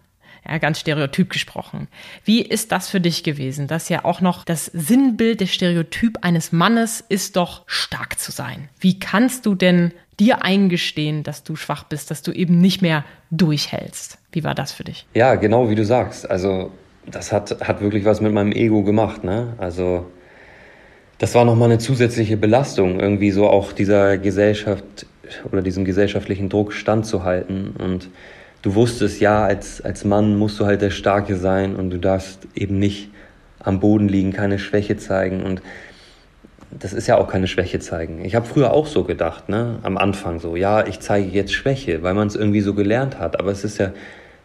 ja, 0.49 0.59
ganz 0.59 0.81
stereotyp 0.81 1.31
gesprochen. 1.31 1.89
Wie 2.25 2.43
ist 2.43 2.73
das 2.73 2.89
für 2.89 3.01
dich 3.01 3.23
gewesen? 3.23 3.67
Das 3.67 3.89
ja 3.89 4.05
auch 4.05 4.21
noch 4.21 4.45
das 4.45 4.67
Sinnbild, 4.67 5.41
des 5.41 5.53
Stereotyp 5.53 6.19
eines 6.23 6.53
Mannes 6.53 7.05
ist 7.09 7.37
doch 7.37 7.63
stark 7.67 8.19
zu 8.19 8.33
sein. 8.33 8.69
Wie 8.79 8.99
kannst 8.99 9.47
du 9.47 9.55
denn 9.55 9.93
dir 10.19 10.45
eingestehen, 10.45 11.23
dass 11.23 11.43
du 11.43 11.57
schwach 11.57 11.85
bist, 11.85 12.11
dass 12.11 12.23
du 12.23 12.33
eben 12.33 12.61
nicht 12.61 12.83
mehr 12.83 13.05
durchhältst? 13.31 14.19
Wie 14.33 14.45
war 14.45 14.55
das 14.55 14.73
für 14.73 14.85
dich? 14.85 15.07
Ja, 15.15 15.35
genau 15.35 15.71
wie 15.71 15.75
du 15.75 15.85
sagst. 15.85 16.31
Also 16.31 16.73
das 17.07 17.33
hat, 17.33 17.67
hat 17.67 17.81
wirklich 17.81 18.05
was 18.05 18.21
mit 18.21 18.33
meinem 18.33 18.53
Ego 18.53 18.83
gemacht. 18.83 19.25
Ne? 19.25 19.55
Also 19.59 20.07
das 21.19 21.35
war 21.35 21.45
nochmal 21.45 21.71
eine 21.71 21.79
zusätzliche 21.79 22.37
Belastung, 22.37 23.01
irgendwie 23.01 23.31
so 23.31 23.49
auch 23.49 23.73
dieser 23.73 24.19
Gesellschaft 24.19 25.07
oder 25.51 25.63
diesem 25.63 25.85
gesellschaftlichen 25.85 26.49
Druck 26.49 26.73
standzuhalten 26.73 27.75
und 27.79 28.09
du 28.63 28.75
wusstest, 28.75 29.21
ja, 29.21 29.45
als, 29.45 29.81
als 29.81 30.05
Mann 30.05 30.37
musst 30.37 30.61
du 30.61 30.67
halt 30.67 30.83
der 30.83 30.91
Starke 30.91 31.37
sein 31.37 31.77
und 31.77 31.91
du 31.91 31.99
darfst 31.99 32.47
eben 32.55 32.79
nicht 32.79 33.11
am 33.59 33.81
Boden 33.81 34.09
liegen, 34.09 34.33
keine 34.33 34.59
Schwäche 34.59 34.97
zeigen. 34.97 35.43
Und 35.43 35.63
das 36.71 36.93
ist 36.93 37.07
ja 37.07 37.17
auch 37.17 37.29
keine 37.29 37.47
Schwäche 37.47 37.79
zeigen. 37.81 38.25
Ich 38.25 38.35
habe 38.35 38.47
früher 38.47 38.73
auch 38.73 38.87
so 38.87 39.05
gedacht, 39.05 39.49
ne? 39.49 39.79
Am 39.83 39.97
Anfang 39.97 40.41
so, 40.41 40.57
ja, 40.57 40.87
ich 40.87 41.01
zeige 41.01 41.29
jetzt 41.29 41.53
Schwäche, 41.53 42.03
weil 42.03 42.15
man 42.15 42.29
es 42.29 42.37
irgendwie 42.37 42.61
so 42.61 42.75
gelernt 42.75 43.19
hat. 43.19 43.39
Aber 43.39 43.51
es 43.51 43.65
ist 43.65 43.79
ja, 43.79 43.93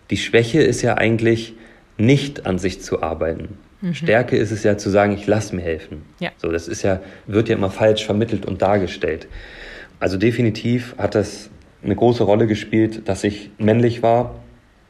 die 0.10 0.18
Schwäche 0.18 0.62
ist 0.62 0.82
ja 0.82 0.96
eigentlich 0.96 1.54
nicht 1.98 2.46
an 2.46 2.58
sich 2.58 2.82
zu 2.82 3.02
arbeiten. 3.02 3.58
Mhm. 3.82 3.94
Stärke 3.94 4.38
ist 4.38 4.52
es 4.52 4.64
ja 4.64 4.78
zu 4.78 4.90
sagen, 4.90 5.14
ich 5.14 5.28
lass 5.28 5.54
mir 5.54 5.62
helfen. 5.62 6.04
Ja. 6.20 6.32
So, 6.38 6.52
das 6.52 6.68
ist 6.68 6.84
ja, 6.84 7.02
wird 7.28 7.50
ja 7.50 7.56
immer 7.56 7.70
falsch 7.70 8.06
vermittelt 8.06 8.46
und 8.46 8.62
dargestellt. 8.62 9.28
Also 10.00 10.18
definitiv 10.18 10.96
hat 10.98 11.16
das 11.16 11.50
eine 11.86 11.96
große 11.96 12.24
Rolle 12.24 12.48
gespielt, 12.48 13.08
dass 13.08 13.24
ich 13.24 13.52
männlich 13.58 14.04
war 14.04 14.36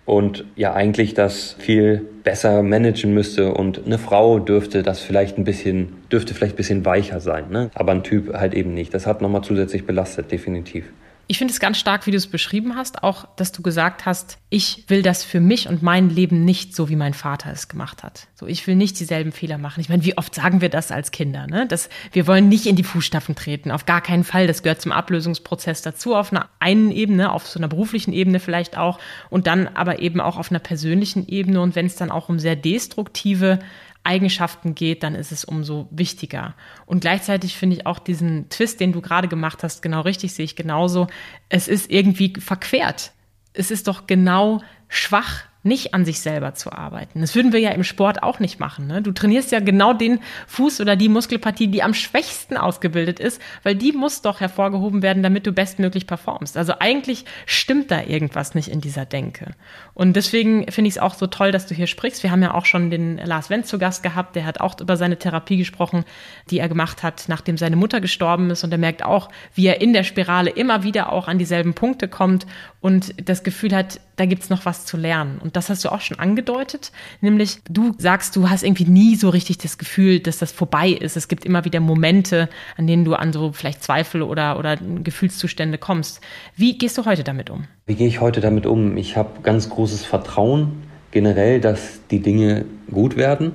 und 0.05 0.45
ja 0.55 0.73
eigentlich 0.73 1.13
das 1.13 1.55
viel 1.59 2.01
besser 2.23 2.63
managen 2.63 3.13
müsste 3.13 3.53
und 3.53 3.85
eine 3.85 3.97
Frau 3.97 4.39
dürfte 4.39 4.83
das 4.83 4.99
vielleicht 4.99 5.37
ein 5.37 5.43
bisschen, 5.43 5.93
dürfte 6.11 6.33
vielleicht 6.33 6.53
ein 6.55 6.57
bisschen 6.57 6.85
weicher 6.85 7.19
sein, 7.19 7.45
ne? 7.49 7.69
aber 7.73 7.91
ein 7.91 8.03
Typ 8.03 8.33
halt 8.33 8.53
eben 8.53 8.73
nicht. 8.73 8.93
Das 8.93 9.05
hat 9.07 9.21
nochmal 9.21 9.43
zusätzlich 9.43 9.85
belastet, 9.85 10.31
definitiv. 10.31 10.85
Ich 11.27 11.39
finde 11.39 11.53
es 11.53 11.59
ganz 11.59 11.79
stark, 11.79 12.05
wie 12.05 12.11
du 12.11 12.17
es 12.17 12.27
beschrieben 12.27 12.75
hast, 12.75 13.03
auch, 13.03 13.27
dass 13.35 13.51
du 13.51 13.63
gesagt 13.63 14.05
hast, 14.05 14.37
ich 14.49 14.85
will 14.87 15.01
das 15.01 15.23
für 15.23 15.39
mich 15.39 15.67
und 15.67 15.81
mein 15.81 16.09
Leben 16.09 16.45
nicht 16.45 16.75
so, 16.75 16.87
wie 16.87 16.95
mein 16.95 17.15
Vater 17.15 17.51
es 17.51 17.67
gemacht 17.67 18.03
hat. 18.03 18.27
So, 18.35 18.45
ich 18.45 18.67
will 18.67 18.75
nicht 18.75 18.99
dieselben 18.99 19.31
Fehler 19.31 19.57
machen. 19.57 19.81
Ich 19.81 19.89
meine, 19.89 20.05
wie 20.05 20.17
oft 20.17 20.35
sagen 20.35 20.61
wir 20.61 20.69
das 20.69 20.91
als 20.91 21.09
Kinder, 21.09 21.47
ne? 21.47 21.65
Dass 21.67 21.89
wir 22.11 22.27
wollen 22.27 22.47
nicht 22.47 22.67
in 22.67 22.75
die 22.75 22.83
Fußstapfen 22.83 23.35
treten, 23.35 23.71
auf 23.71 23.85
gar 23.85 24.01
keinen 24.01 24.23
Fall. 24.23 24.45
Das 24.45 24.61
gehört 24.61 24.81
zum 24.81 24.91
Ablösungsprozess 24.91 25.81
dazu, 25.81 26.15
auf 26.15 26.31
einer 26.31 26.47
einen 26.59 26.91
Ebene, 26.91 27.31
auf 27.31 27.47
so 27.47 27.59
einer 27.59 27.67
beruflichen 27.67 28.13
Ebene 28.13 28.39
vielleicht 28.39 28.77
auch 28.77 28.99
und 29.31 29.47
dann 29.47 29.67
aber 29.67 29.99
eben 29.99 30.21
auch 30.21 30.37
auf 30.37 30.51
einer 30.51 30.59
persönlichen 30.59 31.27
Ebene. 31.27 31.59
Und 31.59 31.75
wenn 31.75 31.87
es 31.87 31.95
dann 31.95 32.11
auch 32.11 32.29
um 32.29 32.37
sehr 32.37 32.55
destruktive 32.55 33.59
Eigenschaften 34.05 34.75
geht, 34.75 35.03
dann 35.03 35.15
ist 35.15 35.31
es 35.31 35.45
umso 35.45 35.87
wichtiger. 35.91 36.55
Und 36.85 37.01
gleichzeitig 37.01 37.57
finde 37.57 37.77
ich 37.77 37.85
auch 37.85 37.99
diesen 37.99 38.49
Twist, 38.49 38.79
den 38.79 38.91
du 38.91 39.01
gerade 39.01 39.27
gemacht 39.27 39.63
hast, 39.63 39.81
genau 39.81 40.01
richtig, 40.01 40.33
sehe 40.33 40.45
ich 40.45 40.55
genauso. 40.55 41.07
Es 41.49 41.67
ist 41.67 41.89
irgendwie 41.91 42.33
verquert. 42.39 43.11
Es 43.53 43.71
ist 43.71 43.87
doch 43.87 44.07
genau 44.07 44.61
schwach, 44.87 45.43
nicht 45.65 45.93
an 45.95 46.05
sich 46.05 46.19
selber 46.19 46.53
zu 46.53 46.71
arbeiten. 46.71 47.21
Das 47.21 47.33
würden 47.33 47.51
wir 47.51 47.59
ja 47.59 47.71
im 47.71 47.83
Sport 47.83 48.21
auch 48.21 48.39
nicht 48.39 48.59
machen. 48.59 48.85
Ne? 48.85 49.01
Du 49.01 49.11
trainierst 49.11 49.51
ja 49.51 49.59
genau 49.59 49.93
den 49.93 50.19
Fuß 50.47 50.79
oder 50.79 50.95
die 50.95 51.09
Muskelpartie, 51.09 51.67
die 51.67 51.81
am 51.81 51.95
schwächsten 51.95 52.55
ausgebildet 52.55 53.19
ist, 53.19 53.41
weil 53.63 53.75
die 53.75 53.91
muss 53.91 54.21
doch 54.21 54.39
hervorgehoben 54.39 55.01
werden, 55.01 55.23
damit 55.23 55.47
du 55.47 55.51
bestmöglich 55.51 56.05
performst. 56.05 56.55
Also 56.55 56.73
eigentlich 56.79 57.25
stimmt 57.47 57.89
da 57.89 58.03
irgendwas 58.03 58.53
nicht 58.53 58.67
in 58.67 58.79
dieser 58.79 59.05
Denke. 59.05 59.53
Und 59.95 60.15
deswegen 60.15 60.71
finde 60.71 60.87
ich 60.87 60.95
es 60.95 61.01
auch 61.01 61.15
so 61.15 61.25
toll, 61.25 61.51
dass 61.51 61.65
du 61.65 61.73
hier 61.73 61.87
sprichst. 61.87 62.21
Wir 62.21 62.29
haben 62.29 62.43
ja 62.43 62.53
auch 62.53 62.65
schon 62.65 62.91
den 62.91 63.17
Lars 63.17 63.49
Wendt 63.49 63.65
zu 63.65 63.79
Gast 63.79 64.03
gehabt, 64.03 64.35
der 64.35 64.45
hat 64.45 64.61
auch 64.61 64.79
über 64.79 64.97
seine 64.97 65.17
Therapie 65.17 65.57
gesprochen, 65.57 66.05
die 66.51 66.59
er 66.59 66.69
gemacht 66.69 67.01
hat, 67.01 67.25
nachdem 67.27 67.57
seine 67.57 67.75
Mutter 67.75 68.01
gestorben 68.01 68.51
ist. 68.51 68.63
Und 68.63 68.71
er 68.71 68.77
merkt 68.77 69.03
auch, 69.03 69.29
wie 69.55 69.65
er 69.65 69.81
in 69.81 69.93
der 69.93 70.03
Spirale 70.03 70.51
immer 70.51 70.83
wieder 70.83 71.11
auch 71.11 71.27
an 71.27 71.39
dieselben 71.39 71.73
Punkte 71.73 72.07
kommt 72.07 72.45
und 72.81 73.15
das 73.27 73.43
Gefühl 73.43 73.75
hat, 73.75 73.99
da 74.15 74.25
gibt's 74.25 74.49
noch 74.49 74.65
was 74.65 74.85
zu 74.85 74.95
lernen. 74.95 75.39
Und 75.39 75.54
das 75.55 75.69
hast 75.69 75.85
du 75.85 75.89
auch 75.89 76.01
schon 76.01 76.19
angedeutet, 76.19 76.91
nämlich 77.21 77.59
du 77.69 77.93
sagst, 77.97 78.35
du 78.35 78.49
hast 78.49 78.63
irgendwie 78.63 78.85
nie 78.85 79.15
so 79.15 79.29
richtig 79.29 79.57
das 79.57 79.77
Gefühl, 79.77 80.19
dass 80.19 80.37
das 80.37 80.51
vorbei 80.51 80.89
ist. 80.89 81.17
Es 81.17 81.27
gibt 81.27 81.45
immer 81.45 81.65
wieder 81.65 81.79
Momente, 81.79 82.49
an 82.77 82.87
denen 82.87 83.05
du 83.05 83.15
an 83.15 83.33
so 83.33 83.51
vielleicht 83.51 83.83
Zweifel 83.83 84.21
oder, 84.21 84.59
oder 84.59 84.77
Gefühlszustände 84.77 85.77
kommst. 85.77 86.21
Wie 86.55 86.77
gehst 86.77 86.97
du 86.97 87.05
heute 87.05 87.23
damit 87.23 87.49
um? 87.49 87.65
Wie 87.85 87.95
gehe 87.95 88.07
ich 88.07 88.21
heute 88.21 88.41
damit 88.41 88.65
um? 88.65 88.97
Ich 88.97 89.17
habe 89.17 89.41
ganz 89.43 89.69
großes 89.69 90.05
Vertrauen 90.05 90.83
generell, 91.11 91.61
dass 91.61 92.01
die 92.11 92.19
Dinge 92.19 92.65
gut 92.91 93.15
werden. 93.15 93.51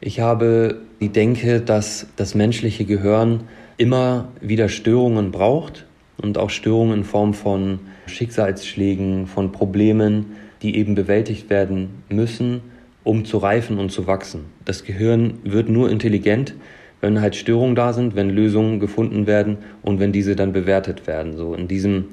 Ich 0.00 0.20
habe 0.20 0.80
die 1.00 1.10
Denke, 1.10 1.60
dass 1.60 2.06
das 2.16 2.34
menschliche 2.34 2.84
Gehirn 2.84 3.40
immer 3.76 4.28
wieder 4.40 4.68
Störungen 4.68 5.30
braucht 5.30 5.86
und 6.16 6.38
auch 6.38 6.50
Störungen 6.50 6.98
in 6.98 7.04
Form 7.04 7.34
von 7.34 7.80
Schicksalsschlägen, 8.06 9.26
von 9.26 9.52
Problemen, 9.52 10.36
die 10.62 10.76
eben 10.76 10.94
bewältigt 10.94 11.50
werden 11.50 12.02
müssen, 12.08 12.60
um 13.04 13.24
zu 13.24 13.38
reifen 13.38 13.78
und 13.78 13.90
zu 13.90 14.06
wachsen. 14.06 14.46
Das 14.64 14.84
Gehirn 14.84 15.34
wird 15.44 15.68
nur 15.68 15.90
intelligent, 15.90 16.54
wenn 17.00 17.20
halt 17.20 17.34
Störungen 17.34 17.74
da 17.74 17.92
sind, 17.92 18.14
wenn 18.14 18.30
Lösungen 18.30 18.78
gefunden 18.78 19.26
werden 19.26 19.58
und 19.82 19.98
wenn 19.98 20.12
diese 20.12 20.36
dann 20.36 20.52
bewertet 20.52 21.06
werden. 21.06 21.36
So 21.36 21.54
in 21.54 21.66
diesem 21.66 22.06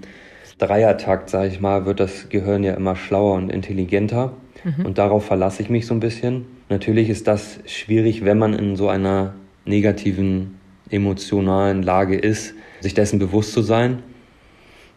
Dreiertakt, 0.57 1.29
sage 1.29 1.47
ich 1.47 1.61
mal, 1.61 1.85
wird 1.85 1.99
das 1.99 2.29
Gehirn 2.29 2.63
ja 2.63 2.73
immer 2.73 2.95
schlauer 2.95 3.35
und 3.35 3.49
intelligenter. 3.49 4.33
Mhm. 4.63 4.85
Und 4.85 4.97
darauf 4.97 5.25
verlasse 5.25 5.61
ich 5.61 5.69
mich 5.69 5.85
so 5.85 5.93
ein 5.93 5.99
bisschen. 5.99 6.45
Natürlich 6.69 7.09
ist 7.09 7.27
das 7.27 7.59
schwierig, 7.65 8.25
wenn 8.25 8.39
man 8.39 8.53
in 8.53 8.75
so 8.75 8.89
einer 8.89 9.35
negativen 9.65 10.59
emotionalen 10.89 11.83
Lage 11.83 12.17
ist, 12.17 12.55
sich 12.81 12.93
dessen 12.93 13.19
bewusst 13.19 13.53
zu 13.53 13.61
sein. 13.61 14.03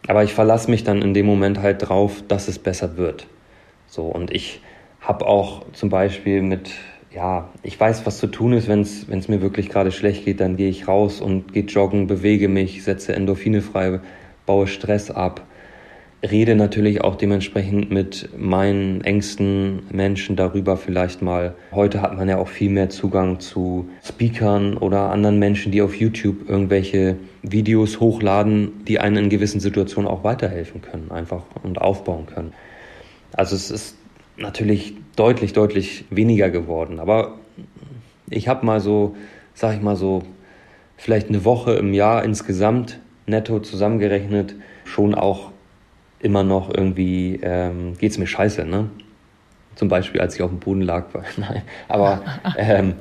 Aber 0.07 0.23
ich 0.23 0.33
verlasse 0.33 0.69
mich 0.69 0.83
dann 0.83 1.01
in 1.01 1.13
dem 1.13 1.25
Moment 1.25 1.59
halt 1.59 1.87
drauf, 1.87 2.23
dass 2.27 2.47
es 2.47 2.59
besser 2.59 2.97
wird. 2.97 3.27
So, 3.93 4.05
und 4.05 4.31
ich 4.31 4.59
habe 5.01 5.27
auch 5.27 5.71
zum 5.73 5.89
Beispiel 5.89 6.41
mit, 6.41 6.71
ja, 7.13 7.49
ich 7.61 7.79
weiß, 7.79 8.07
was 8.07 8.17
zu 8.17 8.25
tun 8.25 8.53
ist, 8.53 8.67
wenn 8.67 8.81
es 8.81 9.27
mir 9.27 9.39
wirklich 9.39 9.69
gerade 9.69 9.91
schlecht 9.91 10.25
geht, 10.25 10.39
dann 10.39 10.57
gehe 10.57 10.69
ich 10.69 10.87
raus 10.87 11.21
und 11.21 11.53
gehe 11.53 11.65
joggen, 11.65 12.07
bewege 12.07 12.47
mich, 12.47 12.83
setze 12.83 13.13
Endorphine 13.13 13.61
frei, 13.61 13.99
baue 14.47 14.65
Stress 14.65 15.11
ab 15.11 15.45
rede 16.23 16.55
natürlich 16.55 17.03
auch 17.03 17.15
dementsprechend 17.15 17.91
mit 17.91 18.29
meinen 18.37 19.01
engsten 19.01 19.83
Menschen 19.91 20.35
darüber 20.35 20.77
vielleicht 20.77 21.21
mal. 21.21 21.55
Heute 21.73 22.01
hat 22.01 22.15
man 22.15 22.29
ja 22.29 22.37
auch 22.37 22.47
viel 22.47 22.69
mehr 22.69 22.89
Zugang 22.89 23.39
zu 23.39 23.89
Speakern 24.03 24.77
oder 24.77 25.11
anderen 25.11 25.37
Menschen, 25.37 25.71
die 25.71 25.81
auf 25.81 25.95
YouTube 25.95 26.49
irgendwelche 26.49 27.17
Videos 27.41 27.99
hochladen, 27.99 28.85
die 28.87 28.99
einen 28.99 29.25
in 29.25 29.29
gewissen 29.29 29.59
Situationen 29.59 30.09
auch 30.09 30.23
weiterhelfen 30.23 30.81
können, 30.81 31.11
einfach 31.11 31.43
und 31.61 31.81
aufbauen 31.81 32.25
können. 32.25 32.53
Also 33.33 33.55
es 33.55 33.71
ist 33.71 33.97
natürlich 34.37 34.95
deutlich, 35.15 35.53
deutlich 35.53 36.05
weniger 36.09 36.49
geworden. 36.49 36.99
Aber 36.99 37.35
ich 38.29 38.47
habe 38.47 38.65
mal 38.65 38.79
so, 38.79 39.15
sag 39.53 39.75
ich 39.75 39.81
mal 39.81 39.95
so, 39.95 40.23
vielleicht 40.97 41.29
eine 41.29 41.45
Woche 41.45 41.73
im 41.73 41.93
Jahr 41.93 42.23
insgesamt 42.23 42.99
netto 43.25 43.59
zusammengerechnet 43.59 44.55
schon 44.85 45.15
auch 45.15 45.51
immer 46.19 46.43
noch 46.43 46.73
irgendwie, 46.73 47.39
ähm, 47.41 47.97
geht 47.97 48.11
es 48.11 48.17
mir 48.17 48.27
scheiße, 48.27 48.65
ne? 48.65 48.89
Zum 49.75 49.89
Beispiel, 49.89 50.21
als 50.21 50.35
ich 50.35 50.41
auf 50.41 50.51
dem 50.51 50.59
Boden 50.59 50.81
lag. 50.81 51.07
Nein, 51.37 51.63
aber 51.87 52.21
ähm, 52.57 52.93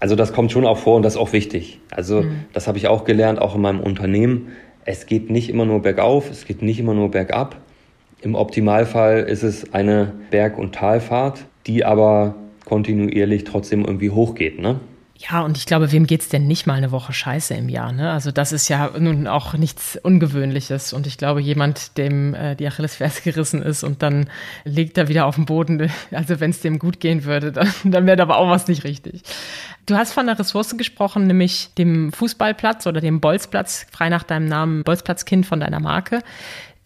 also 0.00 0.16
das 0.16 0.32
kommt 0.32 0.52
schon 0.52 0.66
auch 0.66 0.78
vor 0.78 0.96
und 0.96 1.02
das 1.02 1.14
ist 1.14 1.20
auch 1.20 1.32
wichtig. 1.32 1.80
Also 1.90 2.22
mhm. 2.22 2.44
das 2.52 2.66
habe 2.66 2.76
ich 2.76 2.88
auch 2.88 3.04
gelernt, 3.04 3.40
auch 3.40 3.54
in 3.54 3.62
meinem 3.62 3.80
Unternehmen. 3.80 4.48
Es 4.84 5.06
geht 5.06 5.30
nicht 5.30 5.48
immer 5.48 5.64
nur 5.64 5.80
bergauf, 5.80 6.30
es 6.30 6.44
geht 6.44 6.60
nicht 6.60 6.78
immer 6.78 6.94
nur 6.94 7.10
bergab. 7.10 7.56
Im 8.24 8.34
Optimalfall 8.34 9.20
ist 9.20 9.42
es 9.42 9.74
eine 9.74 10.10
Berg- 10.30 10.56
und 10.56 10.74
Talfahrt, 10.74 11.44
die 11.66 11.84
aber 11.84 12.34
kontinuierlich 12.64 13.44
trotzdem 13.44 13.84
irgendwie 13.84 14.08
hochgeht, 14.08 14.58
ne? 14.58 14.80
Ja, 15.16 15.42
und 15.42 15.56
ich 15.56 15.66
glaube, 15.66 15.92
wem 15.92 16.06
geht's 16.06 16.28
denn 16.28 16.46
nicht 16.46 16.66
mal 16.66 16.74
eine 16.74 16.90
Woche 16.90 17.12
Scheiße 17.12 17.54
im 17.54 17.68
Jahr? 17.68 17.92
Ne? 17.92 18.10
Also 18.10 18.32
das 18.32 18.52
ist 18.52 18.68
ja 18.68 18.90
nun 18.98 19.26
auch 19.26 19.54
nichts 19.54 19.96
Ungewöhnliches. 20.02 20.92
Und 20.92 21.06
ich 21.06 21.18
glaube, 21.18 21.40
jemand, 21.40 21.96
dem 21.98 22.34
äh, 22.34 22.56
die 22.56 22.66
Achillesferse 22.66 23.22
gerissen 23.22 23.62
ist 23.62 23.84
und 23.84 24.02
dann 24.02 24.28
liegt 24.64 24.98
er 24.98 25.08
wieder 25.08 25.26
auf 25.26 25.36
dem 25.36 25.44
Boden, 25.44 25.90
also 26.10 26.40
wenn 26.40 26.50
es 26.50 26.60
dem 26.60 26.78
gut 26.78 27.00
gehen 27.00 27.24
würde, 27.24 27.52
dann, 27.52 27.68
dann 27.84 28.06
wäre 28.06 28.20
aber 28.22 28.38
auch 28.38 28.48
was 28.48 28.66
nicht 28.66 28.84
richtig. 28.84 29.22
Du 29.86 29.96
hast 29.96 30.12
von 30.12 30.28
einer 30.28 30.38
Ressource 30.38 30.76
gesprochen, 30.76 31.26
nämlich 31.26 31.70
dem 31.78 32.10
Fußballplatz 32.12 32.86
oder 32.86 33.00
dem 33.00 33.20
Bolzplatz, 33.20 33.86
frei 33.92 34.08
nach 34.08 34.24
deinem 34.24 34.46
Namen, 34.46 34.82
Bolzplatzkind 34.82 35.46
von 35.46 35.60
deiner 35.60 35.80
Marke. 35.80 36.22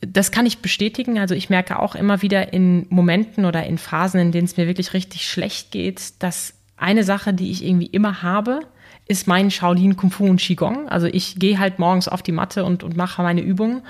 Das 0.01 0.31
kann 0.31 0.47
ich 0.47 0.59
bestätigen. 0.59 1.19
Also 1.19 1.35
ich 1.35 1.51
merke 1.51 1.79
auch 1.79 1.95
immer 1.95 2.23
wieder 2.23 2.53
in 2.53 2.87
Momenten 2.89 3.45
oder 3.45 3.65
in 3.65 3.79
Phasen, 3.79 4.21
in 4.21 4.33
denen 4.33 4.45
es 4.45 4.57
mir 4.57 4.67
wirklich 4.67 4.95
richtig 4.95 5.29
schlecht 5.29 5.73
geht, 5.73 6.23
dass 6.23 6.55
eine 6.77 7.03
Sache, 7.03 7.35
die 7.35 7.51
ich 7.51 7.65
irgendwie 7.65 7.87
immer 7.87 8.23
habe, 8.23 8.61
ist 9.07 9.27
mein 9.27 9.51
Shaolin 9.51 9.97
Kung 9.97 10.11
Fu 10.11 10.27
und 10.27 10.41
Qigong. 10.41 10.89
Also 10.89 11.07
ich 11.07 11.39
gehe 11.39 11.59
halt 11.59 11.79
morgens 11.79 12.09
auf 12.09 12.23
die 12.23 12.33
Matte 12.33 12.65
und, 12.65 12.85
und 12.85 12.97
mache 12.97 13.23
meine 13.23 13.41
Übungen. 13.41 13.83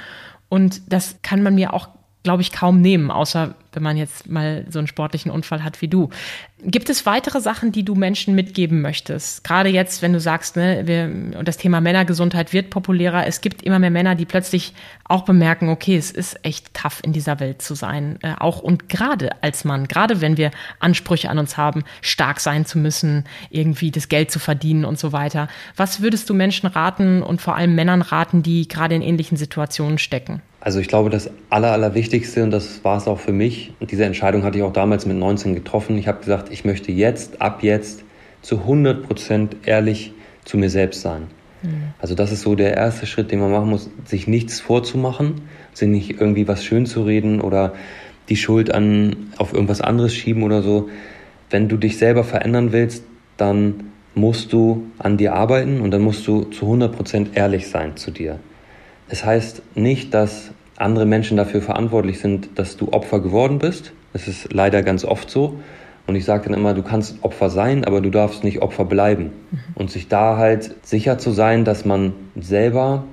Und 0.48 0.80
das 0.90 1.18
kann 1.22 1.42
man 1.42 1.54
mir 1.54 1.74
auch, 1.74 1.88
glaube 2.22 2.42
ich, 2.42 2.52
kaum 2.52 2.80
nehmen, 2.80 3.10
außer 3.10 3.54
wenn 3.72 3.82
man 3.82 3.96
jetzt 3.96 4.28
mal 4.28 4.64
so 4.68 4.78
einen 4.78 4.88
sportlichen 4.88 5.30
Unfall 5.30 5.64
hat 5.64 5.80
wie 5.82 5.88
du. 5.88 6.10
Gibt 6.64 6.90
es 6.90 7.06
weitere 7.06 7.40
Sachen, 7.40 7.70
die 7.70 7.84
du 7.84 7.94
Menschen 7.94 8.34
mitgeben 8.34 8.80
möchtest? 8.80 9.44
Gerade 9.44 9.68
jetzt, 9.68 10.02
wenn 10.02 10.12
du 10.12 10.18
sagst, 10.18 10.56
ne, 10.56 10.82
wir, 10.86 11.08
das 11.44 11.56
Thema 11.56 11.80
Männergesundheit 11.80 12.52
wird 12.52 12.70
populärer. 12.70 13.26
Es 13.26 13.40
gibt 13.40 13.62
immer 13.62 13.78
mehr 13.78 13.90
Männer, 13.90 14.16
die 14.16 14.24
plötzlich 14.24 14.74
auch 15.04 15.24
bemerken, 15.24 15.68
okay, 15.68 15.96
es 15.96 16.10
ist 16.10 16.44
echt 16.44 16.74
tough 16.74 17.00
in 17.04 17.12
dieser 17.12 17.38
Welt 17.38 17.62
zu 17.62 17.76
sein. 17.76 18.18
Äh, 18.22 18.34
auch 18.38 18.60
und 18.60 18.88
gerade 18.88 19.30
als 19.40 19.64
Mann, 19.64 19.86
gerade 19.86 20.20
wenn 20.20 20.36
wir 20.36 20.50
Ansprüche 20.80 21.30
an 21.30 21.38
uns 21.38 21.56
haben, 21.56 21.84
stark 22.00 22.40
sein 22.40 22.66
zu 22.66 22.78
müssen, 22.78 23.24
irgendwie 23.50 23.92
das 23.92 24.08
Geld 24.08 24.32
zu 24.32 24.40
verdienen 24.40 24.84
und 24.84 24.98
so 24.98 25.12
weiter. 25.12 25.48
Was 25.76 26.02
würdest 26.02 26.28
du 26.28 26.34
Menschen 26.34 26.66
raten 26.66 27.22
und 27.22 27.40
vor 27.40 27.54
allem 27.54 27.76
Männern 27.76 28.02
raten, 28.02 28.42
die 28.42 28.66
gerade 28.66 28.96
in 28.96 29.02
ähnlichen 29.02 29.36
Situationen 29.36 29.98
stecken? 29.98 30.42
Also 30.60 30.80
ich 30.80 30.88
glaube, 30.88 31.08
das 31.08 31.30
Aller, 31.50 31.72
Allerwichtigste, 31.72 32.42
und 32.42 32.50
das 32.50 32.82
war 32.84 32.96
es 32.96 33.06
auch 33.06 33.20
für 33.20 33.32
mich, 33.32 33.57
und 33.80 33.90
diese 33.90 34.04
Entscheidung 34.04 34.42
hatte 34.42 34.58
ich 34.58 34.64
auch 34.64 34.72
damals 34.72 35.06
mit 35.06 35.16
19 35.16 35.54
getroffen, 35.54 35.98
ich 35.98 36.08
habe 36.08 36.20
gesagt, 36.20 36.52
ich 36.52 36.64
möchte 36.64 36.92
jetzt, 36.92 37.40
ab 37.40 37.62
jetzt, 37.62 38.04
zu 38.42 38.58
100 38.58 39.02
Prozent 39.02 39.56
ehrlich 39.64 40.12
zu 40.44 40.58
mir 40.58 40.70
selbst 40.70 41.00
sein. 41.00 41.26
Mhm. 41.62 41.94
Also 41.98 42.14
das 42.14 42.32
ist 42.32 42.42
so 42.42 42.54
der 42.54 42.76
erste 42.76 43.06
Schritt, 43.06 43.32
den 43.32 43.40
man 43.40 43.50
machen 43.50 43.70
muss, 43.70 43.90
sich 44.04 44.26
nichts 44.26 44.60
vorzumachen, 44.60 45.42
sich 45.72 45.88
nicht 45.88 46.20
irgendwie 46.20 46.46
was 46.48 46.64
schön 46.64 46.86
zu 46.86 47.02
reden 47.02 47.40
oder 47.40 47.74
die 48.28 48.36
Schuld 48.36 48.72
an, 48.72 49.30
auf 49.38 49.52
irgendwas 49.52 49.80
anderes 49.80 50.14
schieben 50.14 50.42
oder 50.42 50.62
so. 50.62 50.88
Wenn 51.50 51.68
du 51.68 51.76
dich 51.76 51.98
selber 51.98 52.24
verändern 52.24 52.72
willst, 52.72 53.04
dann 53.36 53.90
musst 54.14 54.52
du 54.52 54.86
an 54.98 55.16
dir 55.16 55.34
arbeiten 55.34 55.80
und 55.80 55.90
dann 55.90 56.02
musst 56.02 56.26
du 56.26 56.44
zu 56.44 56.66
100 56.66 56.94
Prozent 56.94 57.30
ehrlich 57.34 57.68
sein 57.68 57.96
zu 57.96 58.10
dir. 58.10 58.38
Es 59.08 59.24
heißt 59.24 59.62
nicht, 59.74 60.12
dass 60.12 60.50
andere 60.78 61.06
Menschen 61.06 61.36
dafür 61.36 61.60
verantwortlich 61.60 62.20
sind, 62.20 62.50
dass 62.56 62.76
du 62.76 62.92
Opfer 62.92 63.20
geworden 63.20 63.58
bist. 63.58 63.92
Es 64.12 64.28
ist 64.28 64.52
leider 64.52 64.82
ganz 64.82 65.04
oft 65.04 65.30
so. 65.30 65.60
Und 66.06 66.16
ich 66.16 66.24
sage 66.24 66.48
dann 66.48 66.58
immer, 66.58 66.72
du 66.72 66.82
kannst 66.82 67.22
Opfer 67.22 67.50
sein, 67.50 67.84
aber 67.84 68.00
du 68.00 68.08
darfst 68.08 68.42
nicht 68.42 68.62
Opfer 68.62 68.86
bleiben. 68.86 69.24
Mhm. 69.50 69.58
Und 69.74 69.90
sich 69.90 70.08
da 70.08 70.38
halt 70.38 70.74
sicher 70.82 71.18
zu 71.18 71.32
sein, 71.32 71.64
dass 71.64 71.84
man 71.84 72.14
selber 72.34 73.04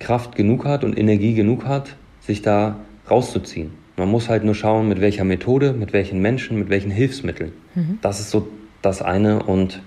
Kraft 0.00 0.36
genug 0.36 0.66
hat 0.66 0.84
und 0.84 0.98
Energie 0.98 1.32
genug 1.32 1.64
hat, 1.64 1.96
sich 2.20 2.42
da 2.42 2.76
rauszuziehen. 3.10 3.72
Man 3.96 4.10
muss 4.10 4.28
halt 4.28 4.44
nur 4.44 4.54
schauen, 4.54 4.88
mit 4.88 5.00
welcher 5.00 5.24
Methode, 5.24 5.72
mit 5.72 5.94
welchen 5.94 6.20
Menschen, 6.20 6.58
mit 6.58 6.68
welchen 6.68 6.90
Hilfsmitteln. 6.90 7.52
Mhm. 7.74 7.98
Das 8.02 8.20
ist 8.20 8.30
so 8.30 8.48
das 8.82 9.00
eine. 9.00 9.42
Und 9.42 9.80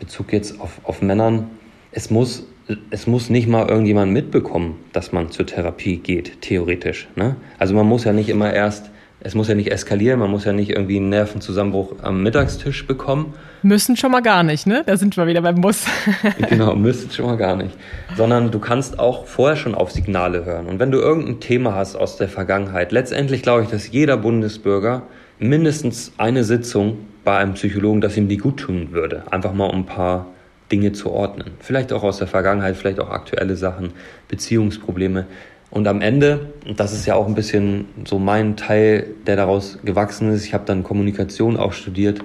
Bezug 0.00 0.32
jetzt 0.32 0.60
auf, 0.60 0.80
auf 0.82 1.02
Männern, 1.02 1.50
es 1.92 2.10
muss, 2.10 2.46
es 2.90 3.06
muss 3.06 3.30
nicht 3.30 3.48
mal 3.48 3.68
irgendjemand 3.68 4.12
mitbekommen, 4.12 4.76
dass 4.92 5.12
man 5.12 5.30
zur 5.30 5.46
Therapie 5.46 5.96
geht, 5.96 6.40
theoretisch. 6.42 7.08
Ne? 7.16 7.36
Also 7.58 7.74
man 7.74 7.86
muss 7.86 8.04
ja 8.04 8.12
nicht 8.12 8.28
immer 8.28 8.52
erst 8.52 8.92
es 9.24 9.34
muss 9.36 9.46
ja 9.46 9.54
nicht 9.54 9.70
eskalieren, 9.70 10.18
man 10.18 10.30
muss 10.30 10.44
ja 10.44 10.52
nicht 10.52 10.70
irgendwie 10.70 10.96
einen 10.96 11.08
Nervenzusammenbruch 11.08 11.94
am 12.02 12.22
Mittagstisch 12.24 12.86
bekommen. 12.86 13.34
Müssen 13.62 13.96
schon 13.96 14.10
mal 14.10 14.20
gar 14.20 14.42
nicht, 14.42 14.66
ne? 14.66 14.82
Da 14.84 14.96
sind 14.96 15.16
wir 15.16 15.28
wieder 15.28 15.42
beim 15.42 15.56
Muss. 15.56 15.86
genau, 16.48 16.74
müssen 16.76 17.10
schon 17.10 17.26
mal 17.26 17.36
gar 17.36 17.54
nicht. 17.54 17.70
Sondern 18.16 18.50
du 18.50 18.58
kannst 18.58 18.98
auch 18.98 19.26
vorher 19.26 19.56
schon 19.56 19.76
auf 19.76 19.92
Signale 19.92 20.44
hören. 20.44 20.66
Und 20.66 20.80
wenn 20.80 20.90
du 20.90 20.98
irgendein 20.98 21.38
Thema 21.38 21.74
hast 21.74 21.94
aus 21.94 22.16
der 22.16 22.28
Vergangenheit, 22.28 22.90
letztendlich 22.90 23.42
glaube 23.42 23.62
ich, 23.62 23.68
dass 23.68 23.92
jeder 23.92 24.16
Bundesbürger 24.16 25.02
mindestens 25.38 26.12
eine 26.18 26.42
Sitzung 26.42 26.98
bei 27.24 27.36
einem 27.36 27.54
Psychologen, 27.54 28.00
dass 28.00 28.16
ihm 28.16 28.28
die 28.28 28.38
gut 28.38 28.58
tun 28.58 28.88
würde. 28.90 29.22
Einfach 29.30 29.52
mal 29.52 29.66
um 29.66 29.80
ein 29.80 29.86
paar 29.86 30.26
Dinge 30.72 30.92
zu 30.92 31.10
ordnen. 31.10 31.52
Vielleicht 31.60 31.92
auch 31.92 32.02
aus 32.02 32.18
der 32.18 32.26
Vergangenheit, 32.26 32.76
vielleicht 32.76 32.98
auch 32.98 33.10
aktuelle 33.10 33.54
Sachen, 33.56 33.92
Beziehungsprobleme. 34.28 35.26
Und 35.70 35.86
am 35.86 36.00
Ende, 36.00 36.52
und 36.66 36.80
das 36.80 36.92
ist 36.92 37.06
ja 37.06 37.14
auch 37.14 37.26
ein 37.26 37.34
bisschen 37.34 37.86
so 38.04 38.18
mein 38.18 38.56
Teil, 38.56 39.06
der 39.26 39.36
daraus 39.36 39.78
gewachsen 39.84 40.32
ist, 40.32 40.44
ich 40.44 40.54
habe 40.54 40.64
dann 40.66 40.82
Kommunikation 40.82 41.56
auch 41.56 41.72
studiert, 41.72 42.20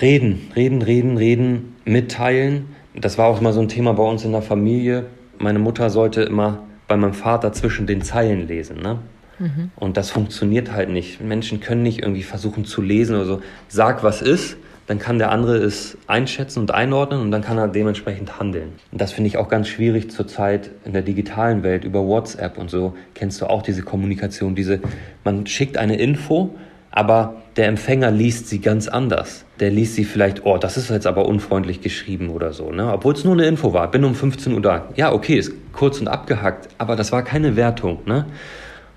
reden, 0.00 0.50
reden, 0.56 0.82
reden, 0.82 1.16
reden, 1.16 1.76
mitteilen. 1.84 2.66
Das 2.94 3.16
war 3.18 3.26
auch 3.26 3.40
immer 3.40 3.52
so 3.52 3.60
ein 3.60 3.68
Thema 3.68 3.94
bei 3.94 4.02
uns 4.02 4.24
in 4.24 4.32
der 4.32 4.42
Familie. 4.42 5.06
Meine 5.38 5.58
Mutter 5.58 5.90
sollte 5.90 6.22
immer 6.22 6.64
bei 6.88 6.96
meinem 6.96 7.14
Vater 7.14 7.52
zwischen 7.52 7.86
den 7.86 8.02
Zeilen 8.02 8.48
lesen. 8.48 8.80
Ne? 8.80 8.98
Mhm. 9.38 9.70
Und 9.76 9.96
das 9.96 10.10
funktioniert 10.10 10.72
halt 10.72 10.90
nicht. 10.90 11.20
Menschen 11.20 11.60
können 11.60 11.82
nicht 11.82 12.00
irgendwie 12.00 12.22
versuchen 12.22 12.64
zu 12.64 12.82
lesen 12.82 13.16
oder 13.16 13.24
so. 13.24 13.42
Sag, 13.68 14.02
was 14.02 14.22
ist, 14.22 14.56
dann 14.86 14.98
kann 14.98 15.18
der 15.18 15.30
andere 15.30 15.56
es 15.56 15.98
einschätzen 16.06 16.60
und 16.60 16.70
einordnen 16.72 17.20
und 17.20 17.30
dann 17.30 17.42
kann 17.42 17.58
er 17.58 17.68
dementsprechend 17.68 18.38
handeln. 18.38 18.72
Und 18.92 19.00
das 19.00 19.12
finde 19.12 19.28
ich 19.28 19.36
auch 19.36 19.48
ganz 19.48 19.68
schwierig 19.68 20.10
zurzeit 20.10 20.70
in 20.84 20.92
der 20.92 21.02
digitalen 21.02 21.62
Welt 21.62 21.84
über 21.84 22.06
WhatsApp 22.06 22.56
und 22.56 22.70
so. 22.70 22.94
Kennst 23.14 23.40
du 23.40 23.46
auch 23.46 23.62
diese 23.62 23.82
Kommunikation, 23.82 24.54
diese, 24.54 24.80
man 25.24 25.46
schickt 25.46 25.76
eine 25.76 25.96
Info, 25.96 26.54
aber 26.92 27.42
der 27.56 27.68
Empfänger 27.68 28.10
liest 28.10 28.48
sie 28.48 28.60
ganz 28.60 28.88
anders. 28.88 29.44
Der 29.60 29.70
liest 29.70 29.96
sie 29.96 30.04
vielleicht, 30.04 30.46
oh, 30.46 30.56
das 30.56 30.76
ist 30.76 30.88
jetzt 30.88 31.06
aber 31.06 31.26
unfreundlich 31.26 31.80
geschrieben 31.80 32.30
oder 32.30 32.52
so, 32.52 32.70
ne? 32.70 32.92
Obwohl 32.92 33.12
es 33.14 33.24
nur 33.24 33.34
eine 33.34 33.46
Info 33.46 33.72
war, 33.72 33.90
bin 33.90 34.04
um 34.04 34.14
15 34.14 34.54
Uhr 34.54 34.62
da. 34.62 34.88
Ja, 34.96 35.12
okay, 35.12 35.36
ist 35.36 35.52
kurz 35.72 36.00
und 36.00 36.08
abgehackt, 36.08 36.68
aber 36.78 36.96
das 36.96 37.12
war 37.12 37.22
keine 37.22 37.56
Wertung, 37.56 38.00
ne? 38.06 38.26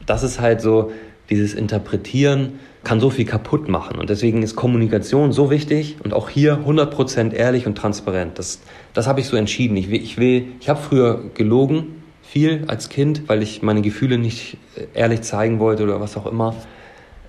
Das 0.06 0.24
ist 0.24 0.40
halt 0.40 0.62
so 0.62 0.92
dieses 1.30 1.54
Interpretieren, 1.54 2.60
kann 2.84 3.00
so 3.00 3.10
viel 3.10 3.26
kaputt 3.26 3.68
machen. 3.68 4.00
Und 4.00 4.10
deswegen 4.10 4.42
ist 4.42 4.56
Kommunikation 4.56 5.32
so 5.32 5.50
wichtig 5.52 5.98
und 6.04 6.14
auch 6.14 6.30
hier 6.30 6.60
100% 6.66 7.34
ehrlich 7.34 7.68
und 7.68 7.78
transparent. 7.78 8.40
Das, 8.40 8.60
das 8.94 9.08
habe 9.08 9.20
ich 9.20 9.28
so 9.28 9.36
entschieden. 9.36 9.76
Ich 9.78 9.92
ich, 9.92 10.18
will, 10.18 10.46
ich 10.60 10.70
habe 10.70 10.80
früher 10.80 11.22
gelogen, 11.34 12.00
viel 12.24 12.64
als 12.68 12.90
Kind, 12.90 13.28
weil 13.28 13.42
ich 13.42 13.62
meine 13.64 13.82
Gefühle 13.82 14.18
nicht 14.18 14.58
äh, 14.76 14.86
ehrlich 14.94 15.22
zeigen 15.22 15.60
wollte 15.60 15.84
oder 15.84 16.00
was 16.00 16.16
auch 16.16 16.26
immer. 16.26 16.56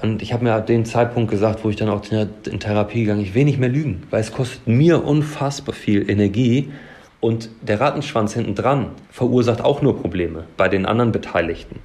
Und 0.02 0.22
ich 0.22 0.32
habe 0.32 0.44
mir 0.44 0.54
ab 0.54 0.66
dem 0.66 0.84
Zeitpunkt 0.84 1.30
gesagt, 1.30 1.64
wo 1.64 1.70
ich 1.70 1.76
dann 1.76 1.88
auch 1.88 2.02
in 2.10 2.60
Therapie 2.60 3.00
gegangen, 3.00 3.20
ich 3.20 3.34
will 3.34 3.44
nicht 3.44 3.58
mehr 3.58 3.68
lügen, 3.68 4.02
weil 4.10 4.20
es 4.20 4.32
kostet 4.32 4.66
mir 4.66 5.04
unfassbar 5.04 5.74
viel 5.74 6.10
Energie 6.10 6.70
und 7.20 7.50
der 7.60 7.80
Rattenschwanz 7.80 8.32
hinten 8.32 8.54
dran 8.54 8.92
verursacht 9.10 9.62
auch 9.62 9.82
nur 9.82 10.00
Probleme 10.00 10.44
bei 10.56 10.68
den 10.68 10.86
anderen 10.86 11.12
Beteiligten. 11.12 11.80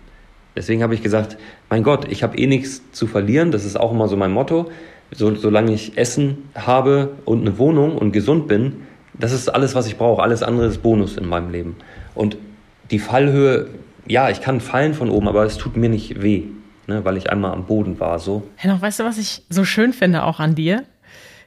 Deswegen 0.55 0.83
habe 0.83 0.93
ich 0.95 1.03
gesagt, 1.03 1.37
mein 1.69 1.83
Gott, 1.83 2.07
ich 2.09 2.23
habe 2.23 2.37
eh 2.37 2.47
nichts 2.47 2.81
zu 2.91 3.07
verlieren. 3.07 3.51
Das 3.51 3.65
ist 3.65 3.77
auch 3.79 3.91
immer 3.91 4.07
so 4.07 4.15
mein 4.15 4.31
Motto. 4.31 4.71
So, 5.11 5.35
solange 5.35 5.73
ich 5.73 5.97
Essen 5.97 6.49
habe 6.55 7.11
und 7.25 7.41
eine 7.41 7.57
Wohnung 7.57 7.97
und 7.97 8.11
gesund 8.11 8.47
bin, 8.47 8.83
das 9.13 9.31
ist 9.31 9.49
alles, 9.49 9.75
was 9.75 9.87
ich 9.87 9.97
brauche. 9.97 10.21
Alles 10.21 10.43
andere 10.43 10.67
ist 10.67 10.81
Bonus 10.81 11.17
in 11.17 11.27
meinem 11.27 11.51
Leben. 11.51 11.75
Und 12.15 12.37
die 12.91 12.99
Fallhöhe, 12.99 13.67
ja, 14.07 14.29
ich 14.29 14.41
kann 14.41 14.61
fallen 14.61 14.93
von 14.93 15.09
oben, 15.09 15.27
aber 15.27 15.43
es 15.43 15.57
tut 15.57 15.77
mir 15.77 15.89
nicht 15.89 16.21
weh, 16.21 16.43
ne, 16.87 17.03
weil 17.05 17.17
ich 17.17 17.29
einmal 17.29 17.51
am 17.51 17.65
Boden 17.65 17.99
war. 17.99 18.19
So. 18.19 18.43
Hennoch, 18.55 18.81
weißt 18.81 18.99
du, 18.99 19.03
was 19.03 19.17
ich 19.17 19.43
so 19.49 19.63
schön 19.65 19.93
finde 19.93 20.23
auch 20.23 20.39
an 20.39 20.55
dir? 20.55 20.83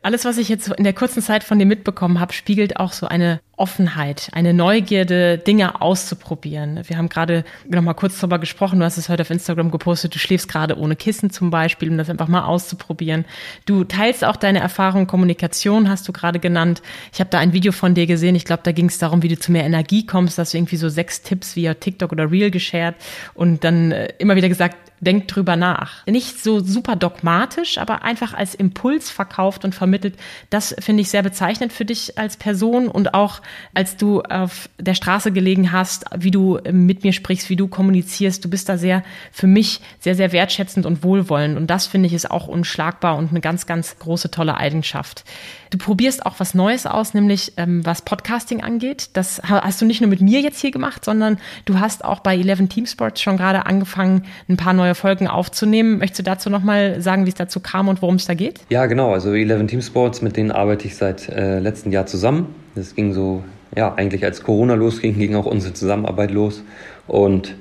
Alles, 0.02 0.24
was 0.24 0.38
ich 0.38 0.48
jetzt 0.48 0.68
in 0.68 0.84
der 0.84 0.92
kurzen 0.92 1.22
Zeit 1.22 1.44
von 1.44 1.58
dir 1.58 1.66
mitbekommen 1.66 2.20
habe, 2.20 2.32
spiegelt 2.32 2.76
auch 2.78 2.92
so 2.92 3.06
eine 3.06 3.40
Offenheit, 3.58 4.28
eine 4.32 4.54
Neugierde, 4.54 5.38
Dinge 5.38 5.80
auszuprobieren. 5.80 6.80
Wir 6.86 6.96
haben 6.96 7.08
gerade 7.08 7.44
noch 7.68 7.82
mal 7.82 7.94
kurz 7.94 8.18
darüber 8.18 8.38
gesprochen. 8.38 8.78
Du 8.78 8.84
hast 8.84 8.96
es 8.96 9.08
heute 9.08 9.22
auf 9.22 9.30
Instagram 9.30 9.70
gepostet. 9.70 10.14
Du 10.14 10.18
schläfst 10.18 10.48
gerade 10.48 10.78
ohne 10.78 10.96
Kissen 10.96 11.30
zum 11.30 11.50
Beispiel, 11.50 11.90
um 11.90 11.98
das 11.98 12.08
einfach 12.08 12.28
mal 12.28 12.44
auszuprobieren. 12.44 13.24
Du 13.66 13.84
teilst 13.84 14.24
auch 14.24 14.36
deine 14.36 14.60
Erfahrung 14.60 15.06
Kommunikation, 15.06 15.88
hast 15.88 16.06
du 16.08 16.12
gerade 16.12 16.38
genannt. 16.38 16.82
Ich 17.12 17.20
habe 17.20 17.30
da 17.30 17.38
ein 17.38 17.52
Video 17.52 17.72
von 17.72 17.94
dir 17.94 18.06
gesehen. 18.06 18.34
Ich 18.34 18.44
glaube, 18.44 18.62
da 18.62 18.72
ging 18.72 18.86
es 18.86 18.98
darum, 18.98 19.22
wie 19.22 19.28
du 19.28 19.38
zu 19.38 19.52
mehr 19.52 19.64
Energie 19.64 20.06
kommst. 20.06 20.38
Hast 20.38 20.54
du 20.54 20.58
irgendwie 20.58 20.76
so 20.76 20.88
sechs 20.88 21.22
Tipps 21.22 21.56
via 21.56 21.74
TikTok 21.74 22.12
oder 22.12 22.30
Reel 22.30 22.50
geshared 22.50 22.94
und 23.34 23.64
dann 23.64 23.92
äh, 23.92 24.12
immer 24.18 24.36
wieder 24.36 24.48
gesagt, 24.48 24.76
denk 25.00 25.28
drüber 25.28 25.56
nach. 25.56 26.06
Nicht 26.06 26.42
so 26.42 26.60
super 26.60 26.96
dogmatisch, 26.96 27.78
aber 27.78 28.02
einfach 28.02 28.34
als 28.34 28.54
Impuls 28.54 29.10
verkauft 29.10 29.64
und 29.64 29.74
vermittelt. 29.74 30.14
Das 30.50 30.74
finde 30.78 31.02
ich 31.02 31.10
sehr 31.10 31.22
bezeichnend 31.22 31.72
für 31.72 31.84
dich 31.84 32.18
als 32.18 32.36
Person 32.36 32.88
und 32.88 33.14
auch 33.14 33.40
als 33.74 33.96
du 33.96 34.22
auf 34.22 34.68
der 34.78 34.94
Straße 34.94 35.32
gelegen 35.32 35.72
hast, 35.72 36.04
wie 36.16 36.30
du 36.30 36.58
mit 36.70 37.04
mir 37.04 37.12
sprichst, 37.12 37.50
wie 37.50 37.56
du 37.56 37.68
kommunizierst. 37.68 38.44
Du 38.44 38.50
bist 38.50 38.68
da 38.68 38.78
sehr, 38.78 39.02
für 39.32 39.46
mich, 39.46 39.80
sehr, 40.00 40.14
sehr 40.14 40.32
wertschätzend 40.32 40.86
und 40.86 41.02
wohlwollend. 41.02 41.56
Und 41.56 41.68
das 41.68 41.86
finde 41.86 42.06
ich 42.06 42.14
ist 42.14 42.30
auch 42.30 42.48
unschlagbar 42.48 43.16
und 43.16 43.30
eine 43.30 43.40
ganz, 43.40 43.66
ganz 43.66 43.98
große, 43.98 44.30
tolle 44.30 44.56
Eigenschaft. 44.56 45.24
Du 45.70 45.78
probierst 45.78 46.24
auch 46.24 46.34
was 46.38 46.54
Neues 46.54 46.86
aus, 46.86 47.14
nämlich 47.14 47.52
ähm, 47.56 47.84
was 47.84 48.02
Podcasting 48.02 48.62
angeht. 48.62 49.10
Das 49.12 49.42
hast 49.44 49.80
du 49.80 49.84
nicht 49.84 50.00
nur 50.00 50.08
mit 50.08 50.20
mir 50.20 50.40
jetzt 50.40 50.60
hier 50.60 50.70
gemacht, 50.70 51.04
sondern 51.04 51.38
du 51.66 51.78
hast 51.78 52.04
auch 52.04 52.20
bei 52.20 52.36
Eleven 52.36 52.68
Team 52.68 52.86
Sports 52.86 53.20
schon 53.20 53.36
gerade 53.36 53.66
angefangen, 53.66 54.24
ein 54.48 54.56
paar 54.56 54.72
neue 54.72 54.94
Folgen 54.94 55.28
aufzunehmen. 55.28 55.98
Möchtest 55.98 56.20
du 56.20 56.22
dazu 56.22 56.48
nochmal 56.50 57.00
sagen, 57.02 57.26
wie 57.26 57.30
es 57.30 57.34
dazu 57.34 57.60
kam 57.60 57.88
und 57.88 58.00
worum 58.00 58.16
es 58.16 58.26
da 58.26 58.34
geht? 58.34 58.60
Ja, 58.70 58.86
genau. 58.86 59.12
Also 59.12 59.34
Eleven 59.34 59.68
Team 59.68 59.82
Sports, 59.82 60.22
mit 60.22 60.36
denen 60.36 60.50
arbeite 60.50 60.86
ich 60.86 60.96
seit 60.96 61.28
äh, 61.28 61.58
letztem 61.58 61.92
Jahr 61.92 62.06
zusammen. 62.06 62.54
Das 62.78 62.94
ging 62.94 63.12
so, 63.12 63.42
ja, 63.76 63.94
eigentlich 63.94 64.24
als 64.24 64.42
Corona 64.42 64.74
losging, 64.74 65.18
ging 65.18 65.34
auch 65.34 65.46
unsere 65.46 65.74
Zusammenarbeit 65.74 66.30
los. 66.30 66.62
Und 67.06 67.56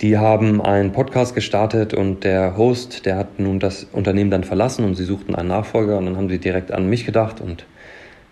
die 0.00 0.16
haben 0.16 0.62
einen 0.62 0.92
Podcast 0.92 1.34
gestartet 1.34 1.92
und 1.92 2.24
der 2.24 2.56
Host, 2.56 3.04
der 3.04 3.16
hat 3.16 3.38
nun 3.38 3.60
das 3.60 3.84
Unternehmen 3.92 4.30
dann 4.30 4.44
verlassen 4.44 4.84
und 4.84 4.94
sie 4.94 5.04
suchten 5.04 5.34
einen 5.34 5.48
Nachfolger 5.48 5.98
und 5.98 6.06
dann 6.06 6.16
haben 6.16 6.30
sie 6.30 6.38
direkt 6.38 6.72
an 6.72 6.88
mich 6.88 7.04
gedacht 7.04 7.42
und 7.42 7.66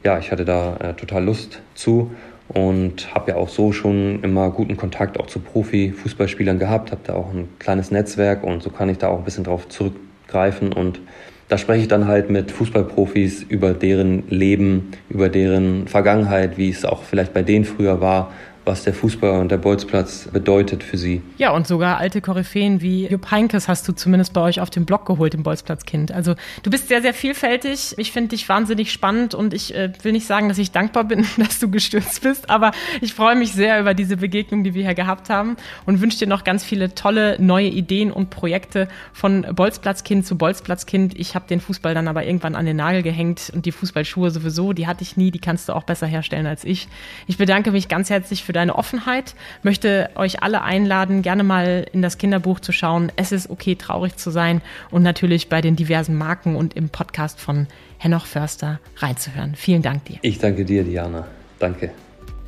ja, 0.03 0.19
ich 0.19 0.33
hatte 0.33 0.47
da 0.47 0.77
äh, 0.77 0.95
total 0.95 1.25
Lust 1.25 1.61
zu 1.75 2.11
und 2.49 3.15
habe 3.15 3.33
ja 3.33 3.37
auch 3.37 3.51
so 3.51 3.73
schon 3.73 4.23
immer 4.23 4.49
guten 4.51 4.79
Kontakt 4.79 5.21
auch 5.21 5.27
zu 5.27 5.41
Profi-Fußballspielern 5.41 6.59
gehabt, 6.59 6.91
habe 6.91 7.03
da 7.05 7.15
auch 7.15 7.35
ein 7.35 7.49
kleines 7.59 7.91
Netzwerk 7.91 8.45
und 8.45 8.63
so 8.63 8.71
kann 8.71 8.89
ich 8.89 8.97
da 8.97 9.09
auch 9.09 9.19
ein 9.19 9.25
bisschen 9.25 9.45
drauf 9.45 9.69
zurückgreifen 9.69 10.73
und 10.73 11.01
da 11.49 11.57
spreche 11.57 11.83
ich 11.83 11.89
dann 11.89 12.07
halt 12.07 12.31
mit 12.31 12.51
Fußballprofis 12.51 13.43
über 13.43 13.73
deren 13.73 14.29
Leben, 14.29 14.91
über 15.09 15.29
deren 15.29 15.89
Vergangenheit, 15.89 16.59
wie 16.59 16.69
es 16.69 16.85
auch 16.85 17.03
vielleicht 17.03 17.33
bei 17.33 17.43
denen 17.43 17.65
früher 17.65 18.01
war 18.01 18.33
was 18.69 18.85
der 18.85 18.93
Fußball 18.93 19.41
und 19.41 19.51
der 19.51 19.57
Bolzplatz 19.57 20.29
bedeutet 20.31 20.85
für 20.85 20.99
sie. 20.99 21.23
Ja, 21.39 21.53
und 21.53 21.67
sogar 21.67 21.97
alte 21.97 22.21
Koryphäen 22.21 22.83
wie 22.83 23.09
Jupp 23.09 23.31
Heinkes 23.31 23.67
hast 23.67 23.89
du 23.89 23.93
zumindest 23.93 24.35
bei 24.35 24.43
euch 24.43 24.61
auf 24.61 24.69
dem 24.69 24.85
Blog 24.85 25.07
geholt, 25.07 25.35
im 25.35 25.43
Bolzplatzkind. 25.43 26.13
Also 26.13 26.35
du 26.63 26.71
bist 26.71 26.89
sehr, 26.89 27.01
sehr 27.01 27.15
vielfältig. 27.15 27.95
Ich 27.97 28.13
finde 28.13 28.29
dich 28.29 28.47
wahnsinnig 28.49 28.93
spannend 28.93 29.35
und 29.35 29.55
ich 29.55 29.75
äh, 29.75 29.91
will 30.03 30.13
nicht 30.13 30.27
sagen, 30.27 30.51
dass 30.51 30.59
ich 30.59 30.71
dankbar 30.71 31.05
bin, 31.05 31.27
dass 31.39 31.59
du 31.59 31.71
gestürzt 31.71 32.23
bist, 32.23 32.51
aber 32.51 32.73
ich 33.01 33.15
freue 33.15 33.37
mich 33.37 33.53
sehr 33.53 33.81
über 33.81 33.95
diese 33.95 34.19
Begegnung, 34.19 34.65
die 34.65 34.75
wir 34.75 34.85
hier 34.85 34.95
gehabt 34.95 35.31
haben 35.31 35.57
und 35.87 36.03
wünsche 36.03 36.19
dir 36.19 36.27
noch 36.27 36.45
ganz 36.45 36.63
viele 36.63 36.95
tolle 36.95 37.37
neue 37.41 37.69
Ideen 37.69 38.13
und 38.13 38.29
Projekte 38.29 38.87
von 39.15 39.47
Bolzplatzkind 39.51 40.27
zu 40.27 40.37
Bolzplatzkind. 40.37 41.19
Ich 41.19 41.35
habe 41.35 41.47
den 41.49 41.61
Fußball 41.61 41.95
dann 41.95 42.07
aber 42.07 42.27
irgendwann 42.27 42.55
an 42.55 42.67
den 42.67 42.77
Nagel 42.77 43.03
gehängt 43.03 43.51
und 43.55 43.65
die 43.65 43.73
Fußballschuhe 43.73 44.31
sowieso, 44.31 44.75
die 44.75 44.87
hatte 44.87 45.03
ich 45.03 45.17
nie, 45.17 45.31
die 45.31 45.39
kannst 45.39 45.71
du 45.71 45.73
auch 45.73 45.85
besser 45.85 46.07
herstellen 46.07 46.47
als 46.47 46.65
ich. 46.65 46.89
Ich 47.27 47.39
bedanke 47.39 47.71
mich 47.71 47.89
ganz 47.89 48.11
herzlich 48.11 48.45
für 48.45 48.58
deine 48.59 48.75
Offenheit. 48.75 49.35
Möchte 49.63 50.11
euch 50.15 50.43
alle 50.43 50.63
einladen, 50.63 51.23
gerne 51.23 51.45
mal 51.45 51.87
in 51.93 52.03
das 52.03 52.19
Kinderbuch 52.19 52.61
zu 52.61 52.73
schauen. 52.73 53.11
Es 53.17 53.33
ist 53.33 53.49
okay, 53.49 53.77
traurig 53.77 54.17
zu 54.17 54.31
sein 54.31 54.61
und 54.91 55.03
natürlich 55.03 55.49
bei 55.49 55.61
den 55.61 55.77
diversen 55.77 56.17
Marken 56.17 56.57
und 56.57 56.75
im 56.75 56.91
Podcast 56.91 57.41
von 57.41 57.67
Henoch 57.99 58.27
Förster 58.27 58.81
reinzuhören. 58.97 59.55
Vielen 59.55 59.83
Dank 59.83 60.05
dir. 60.05 60.19
Ich 60.23 60.39
danke 60.39 60.65
dir, 60.65 60.85
Diana. 60.85 61.27
Danke. 61.59 61.91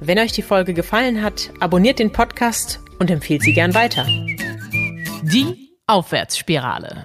Wenn 0.01 0.19
euch 0.19 0.33
die 0.33 0.43
Folge 0.43 0.75
gefallen 0.75 1.23
hat, 1.23 1.51
abonniert 1.61 1.99
den 1.99 2.13
Podcast 2.13 2.81
und 2.99 3.11
empfehlt 3.11 3.43
sie 3.43 3.53
gern 3.53 3.75
weiter. 3.75 4.07
Die 5.23 5.77
Aufwärtsspirale. 5.87 7.05